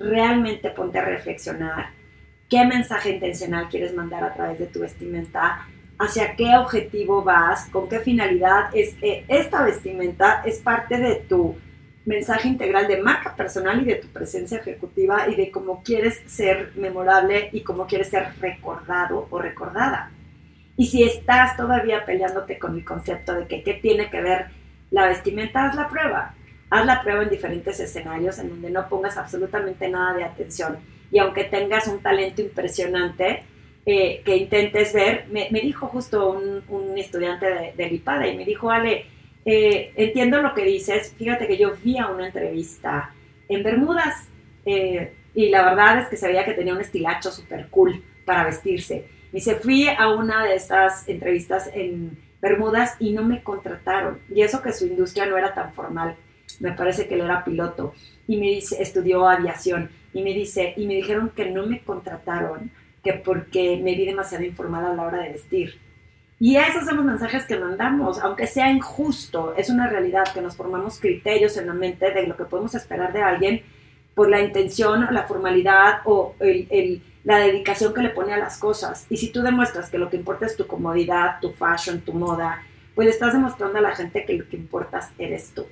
realmente 0.00 0.70
ponte 0.70 0.98
a 0.98 1.04
reflexionar 1.04 1.90
qué 2.48 2.64
mensaje 2.64 3.10
intencional 3.10 3.68
quieres 3.68 3.94
mandar 3.94 4.24
a 4.24 4.34
través 4.34 4.58
de 4.58 4.66
tu 4.66 4.80
vestimenta, 4.80 5.68
hacia 5.98 6.34
qué 6.34 6.56
objetivo 6.56 7.22
vas, 7.22 7.66
con 7.66 7.88
qué 7.88 8.00
finalidad. 8.00 8.70
Es, 8.72 8.94
que 8.94 9.24
esta 9.28 9.62
vestimenta 9.62 10.42
es 10.44 10.58
parte 10.58 10.98
de 10.98 11.16
tu 11.16 11.56
mensaje 12.04 12.48
integral 12.48 12.88
de 12.88 13.02
marca 13.02 13.36
personal 13.36 13.82
y 13.82 13.84
de 13.84 13.96
tu 13.96 14.08
presencia 14.08 14.58
ejecutiva 14.58 15.28
y 15.28 15.36
de 15.36 15.50
cómo 15.50 15.82
quieres 15.82 16.22
ser 16.26 16.72
memorable 16.76 17.50
y 17.52 17.60
cómo 17.62 17.86
quieres 17.86 18.08
ser 18.08 18.28
recordado 18.40 19.26
o 19.30 19.38
recordada. 19.38 20.10
Y 20.76 20.86
si 20.86 21.02
estás 21.02 21.56
todavía 21.56 22.04
peleándote 22.04 22.58
con 22.58 22.74
el 22.74 22.84
concepto 22.84 23.34
de 23.34 23.46
que 23.46 23.62
qué 23.62 23.74
tiene 23.74 24.08
que 24.10 24.22
ver 24.22 24.46
la 24.90 25.06
vestimenta, 25.06 25.66
haz 25.66 25.74
la 25.76 25.88
prueba 25.88 26.34
haz 26.70 26.86
la 26.86 27.02
prueba 27.02 27.24
en 27.24 27.30
diferentes 27.30 27.78
escenarios 27.80 28.38
en 28.38 28.48
donde 28.48 28.70
no 28.70 28.88
pongas 28.88 29.16
absolutamente 29.16 29.88
nada 29.88 30.16
de 30.16 30.24
atención. 30.24 30.78
Y 31.10 31.18
aunque 31.18 31.44
tengas 31.44 31.88
un 31.88 32.00
talento 32.00 32.40
impresionante, 32.40 33.42
eh, 33.84 34.22
que 34.24 34.36
intentes 34.36 34.92
ver, 34.92 35.26
me, 35.30 35.48
dijo 35.50 35.88
justo 35.88 36.30
un, 36.30 36.96
estudiante 36.96 37.46
de, 37.46 37.72
del 37.76 37.94
y 37.94 38.36
me 38.36 38.44
dijo, 38.44 38.70
Ale, 38.70 39.06
eh, 39.44 39.92
entiendo 39.96 40.42
lo 40.42 40.54
que 40.54 40.64
dices, 40.64 41.14
fíjate 41.16 41.46
que 41.46 41.56
yo 41.56 41.72
vi 41.82 41.98
a 41.98 42.08
una 42.08 42.26
entrevista 42.26 43.14
en 43.48 43.62
Bermudas 43.62 44.28
eh, 44.64 45.12
y 45.34 45.48
la 45.48 45.64
verdad 45.64 46.00
es 46.00 46.08
que 46.08 46.16
sabía 46.16 46.44
que 46.44 46.54
tenía 46.54 46.74
un 46.74 46.80
estilacho 46.80 47.30
súper 47.30 47.68
cool 47.68 48.02
para 48.24 48.44
vestirse. 48.44 49.06
Me 49.32 49.38
dice, 49.38 49.56
fui 49.56 49.88
a 49.88 50.08
una 50.10 50.44
de 50.44 50.56
estas 50.56 51.08
entrevistas 51.08 51.70
en 51.72 52.18
Bermudas 52.40 52.96
y 52.98 53.12
no 53.12 53.22
me 53.22 53.42
contrataron. 53.42 54.18
Y 54.34 54.42
eso 54.42 54.60
que 54.62 54.72
su 54.72 54.86
industria 54.86 55.26
no 55.26 55.36
era 55.36 55.54
tan 55.54 55.72
formal 55.72 56.16
me 56.58 56.72
parece 56.72 57.06
que 57.06 57.14
él 57.14 57.22
era 57.22 57.44
piloto, 57.44 57.94
y 58.26 58.36
me 58.36 58.46
dice, 58.46 58.82
estudió 58.82 59.28
aviación, 59.28 59.90
y 60.12 60.22
me 60.22 60.32
dice, 60.34 60.74
y 60.76 60.86
me 60.86 60.94
dijeron 60.94 61.30
que 61.34 61.50
no 61.50 61.66
me 61.66 61.80
contrataron, 61.82 62.70
que 63.02 63.14
porque 63.14 63.80
me 63.82 63.94
vi 63.94 64.06
demasiado 64.06 64.44
informada 64.44 64.90
a 64.90 64.94
la 64.94 65.02
hora 65.02 65.22
de 65.22 65.30
vestir. 65.30 65.78
Y 66.42 66.56
esos 66.56 66.86
son 66.86 66.96
los 66.96 67.04
mensajes 67.04 67.44
que 67.44 67.58
mandamos, 67.58 68.18
aunque 68.18 68.46
sea 68.46 68.70
injusto, 68.70 69.54
es 69.58 69.68
una 69.68 69.88
realidad 69.88 70.24
que 70.32 70.40
nos 70.40 70.56
formamos 70.56 70.98
criterios 70.98 71.58
en 71.58 71.66
la 71.66 71.74
mente 71.74 72.10
de 72.12 72.26
lo 72.26 72.34
que 72.34 72.46
podemos 72.46 72.74
esperar 72.74 73.12
de 73.12 73.20
alguien 73.20 73.62
por 74.14 74.30
la 74.30 74.40
intención, 74.40 75.06
la 75.10 75.24
formalidad 75.24 76.00
o 76.06 76.34
la 77.24 77.38
dedicación 77.40 77.92
que 77.92 78.00
le 78.00 78.08
pone 78.08 78.32
a 78.32 78.38
las 78.38 78.56
cosas. 78.56 79.06
Y 79.10 79.18
si 79.18 79.30
tú 79.30 79.42
demuestras 79.42 79.90
que 79.90 79.98
lo 79.98 80.08
que 80.08 80.16
importa 80.16 80.46
es 80.46 80.56
tu 80.56 80.66
comodidad, 80.66 81.40
tu 81.42 81.52
fashion, 81.52 82.00
tu 82.00 82.14
moda, 82.14 82.62
pues 82.94 83.04
le 83.04 83.12
estás 83.12 83.34
demostrando 83.34 83.78
a 83.78 83.82
la 83.82 83.94
gente 83.94 84.24
que 84.24 84.32
lo 84.32 84.48
que 84.48 84.56
importas 84.56 85.10
eres 85.18 85.52
tú. 85.54 85.66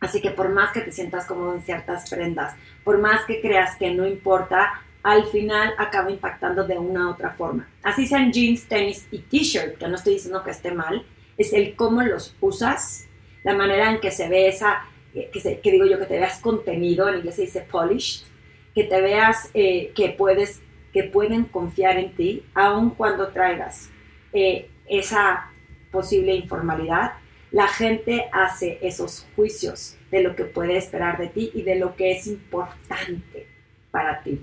Así 0.00 0.22
que 0.22 0.30
por 0.30 0.48
más 0.48 0.72
que 0.72 0.80
te 0.80 0.90
sientas 0.90 1.26
cómodo 1.26 1.54
en 1.54 1.62
ciertas 1.62 2.08
prendas, 2.08 2.56
por 2.82 2.96
más 2.98 3.26
que 3.26 3.42
creas 3.42 3.76
que 3.76 3.92
no 3.92 4.06
importa, 4.06 4.72
al 5.02 5.26
final 5.26 5.74
acaba 5.78 6.10
impactando 6.10 6.66
de 6.66 6.78
una 6.78 7.08
u 7.08 7.10
otra 7.10 7.30
forma. 7.30 7.68
Así 7.82 8.06
sean 8.06 8.32
jeans, 8.32 8.66
tenis 8.68 9.06
y 9.10 9.18
t-shirt, 9.18 9.78
que 9.78 9.88
no 9.88 9.96
estoy 9.96 10.14
diciendo 10.14 10.42
que 10.44 10.50
esté 10.50 10.72
mal, 10.72 11.04
es 11.36 11.52
el 11.52 11.74
cómo 11.74 12.02
los 12.02 12.36
usas, 12.40 13.08
la 13.42 13.54
manera 13.54 13.90
en 13.90 14.00
que 14.00 14.10
se 14.10 14.28
ve 14.28 14.48
esa, 14.48 14.84
eh, 15.14 15.30
que, 15.32 15.70
digo 15.70 15.86
yo, 15.86 15.98
que 15.98 16.06
te 16.06 16.18
veas 16.18 16.38
contenido, 16.40 17.08
en 17.08 17.16
inglés 17.16 17.36
se 17.36 17.42
dice 17.42 17.66
polished, 17.68 18.26
que 18.74 18.84
te 18.84 19.00
veas 19.00 19.50
eh, 19.54 19.92
que 19.94 20.10
puedes, 20.10 20.62
que 20.92 21.04
pueden 21.04 21.44
confiar 21.44 21.98
en 21.98 22.14
ti, 22.14 22.44
aun 22.54 22.90
cuando 22.90 23.28
traigas 23.28 23.90
eh, 24.32 24.70
esa 24.86 25.50
posible 25.90 26.34
informalidad, 26.34 27.14
la 27.50 27.68
gente 27.68 28.28
hace 28.32 28.78
esos 28.80 29.26
juicios 29.36 29.96
de 30.10 30.22
lo 30.22 30.34
que 30.36 30.44
puede 30.44 30.76
esperar 30.76 31.18
de 31.18 31.28
ti 31.28 31.50
y 31.54 31.62
de 31.62 31.74
lo 31.74 31.96
que 31.96 32.12
es 32.12 32.26
importante 32.26 33.46
para 33.90 34.22
ti. 34.22 34.42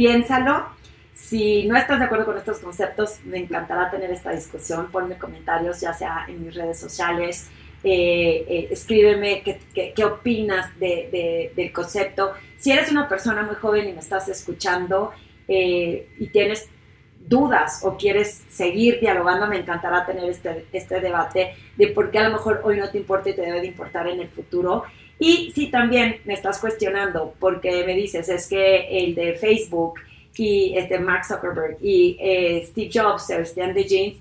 Piénsalo. 0.00 0.64
Si 1.12 1.66
no 1.68 1.76
estás 1.76 1.98
de 1.98 2.06
acuerdo 2.06 2.24
con 2.24 2.38
estos 2.38 2.60
conceptos, 2.60 3.20
me 3.26 3.36
encantará 3.36 3.90
tener 3.90 4.10
esta 4.10 4.30
discusión. 4.30 4.90
Ponme 4.90 5.18
comentarios, 5.18 5.78
ya 5.82 5.92
sea 5.92 6.24
en 6.26 6.42
mis 6.42 6.54
redes 6.54 6.80
sociales. 6.80 7.50
Eh, 7.84 8.46
eh, 8.48 8.68
escríbeme 8.70 9.42
qué, 9.42 10.04
opinas 10.06 10.70
del 10.78 11.70
concepto. 11.70 12.32
Si 12.56 12.72
eres 12.72 12.90
una 12.90 13.10
persona 13.10 13.42
muy 13.42 13.56
joven 13.56 13.90
y 13.90 13.92
me 13.92 14.00
estás 14.00 14.26
escuchando 14.30 15.12
eh, 15.46 16.08
y 16.18 16.28
tienes 16.28 16.70
dudas 17.18 17.82
o 17.84 17.98
quieres 17.98 18.42
seguir 18.48 19.00
dialogando, 19.00 19.48
me 19.48 19.58
encantará 19.58 20.06
tener 20.06 20.30
este, 20.30 20.64
este 20.72 21.00
debate 21.02 21.56
de 21.76 21.88
por 21.88 22.10
qué 22.10 22.20
a 22.20 22.28
lo 22.30 22.32
mejor 22.32 22.62
hoy 22.64 22.78
no 22.78 22.88
te 22.88 22.96
importa 22.96 23.28
y 23.28 23.34
te 23.34 23.42
debe 23.42 23.60
de 23.60 23.66
importar 23.66 24.08
en 24.08 24.20
el 24.20 24.30
futuro. 24.30 24.84
Y 25.20 25.52
si 25.54 25.70
también 25.70 26.16
me 26.24 26.32
estás 26.32 26.58
cuestionando 26.58 27.34
porque 27.38 27.84
me 27.84 27.94
dices 27.94 28.28
es 28.30 28.48
que 28.48 29.04
el 29.04 29.14
de 29.14 29.34
Facebook 29.34 30.00
y 30.34 30.72
este 30.76 30.98
Mark 30.98 31.26
Zuckerberg 31.26 31.76
y 31.82 32.16
eh, 32.18 32.64
Steve 32.66 32.90
Jobs, 32.92 33.26
Sebastian 33.26 33.74
de 33.74 33.84
Jeans, 33.84 34.16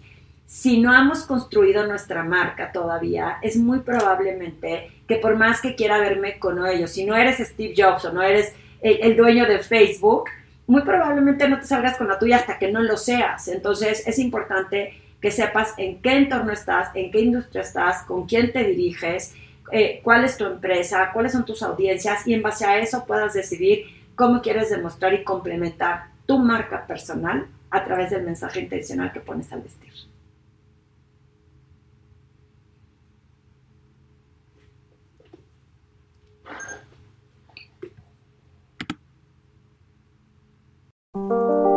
si 0.45 0.81
no 0.81 0.93
hemos 0.93 1.23
construido 1.23 1.87
nuestra 1.87 2.23
marca 2.23 2.73
todavía, 2.73 3.37
es 3.41 3.55
muy 3.55 3.79
probablemente 3.79 4.91
que 5.07 5.15
por 5.15 5.37
más 5.37 5.61
que 5.61 5.75
quiera 5.75 5.99
verme 5.99 6.37
con 6.37 6.65
ellos, 6.67 6.91
si 6.91 7.05
no 7.05 7.15
eres 7.15 7.37
Steve 7.37 7.73
Jobs 7.77 8.03
o 8.03 8.11
no 8.11 8.21
eres 8.21 8.53
el 8.81 9.15
dueño 9.15 9.45
de 9.45 9.59
Facebook, 9.59 10.25
muy 10.67 10.81
probablemente 10.81 11.47
no 11.47 11.59
te 11.59 11.65
salgas 11.65 11.97
con 11.97 12.09
la 12.09 12.19
tuya 12.19 12.37
hasta 12.37 12.59
que 12.59 12.71
no 12.71 12.81
lo 12.81 12.97
seas. 12.97 13.47
Entonces 13.47 14.05
es 14.05 14.19
importante 14.19 14.93
que 15.21 15.31
sepas 15.31 15.73
en 15.77 16.01
qué 16.01 16.17
entorno 16.17 16.51
estás, 16.51 16.89
en 16.93 17.09
qué 17.09 17.21
industria 17.21 17.61
estás, 17.61 18.03
con 18.03 18.25
quién 18.25 18.51
te 18.51 18.63
diriges, 18.65 19.33
eh, 19.71 20.01
cuál 20.03 20.25
es 20.25 20.37
tu 20.37 20.45
empresa, 20.45 21.11
cuáles 21.13 21.31
son 21.31 21.45
tus 21.45 21.61
audiencias 21.63 22.25
y 22.27 22.33
en 22.33 22.41
base 22.41 22.65
a 22.65 22.79
eso 22.79 23.05
puedas 23.05 23.33
decidir 23.33 23.85
cómo 24.15 24.41
quieres 24.41 24.69
demostrar 24.69 25.13
y 25.13 25.23
complementar 25.23 26.07
tu 26.25 26.39
marca 26.39 26.85
personal 26.85 27.47
a 27.69 27.83
través 27.85 28.09
del 28.09 28.23
mensaje 28.23 28.59
intencional 28.61 29.11
que 29.11 29.19
pones 29.19 29.51
al 29.53 29.61
vestir. 29.61 29.93
Thank. 41.11 41.68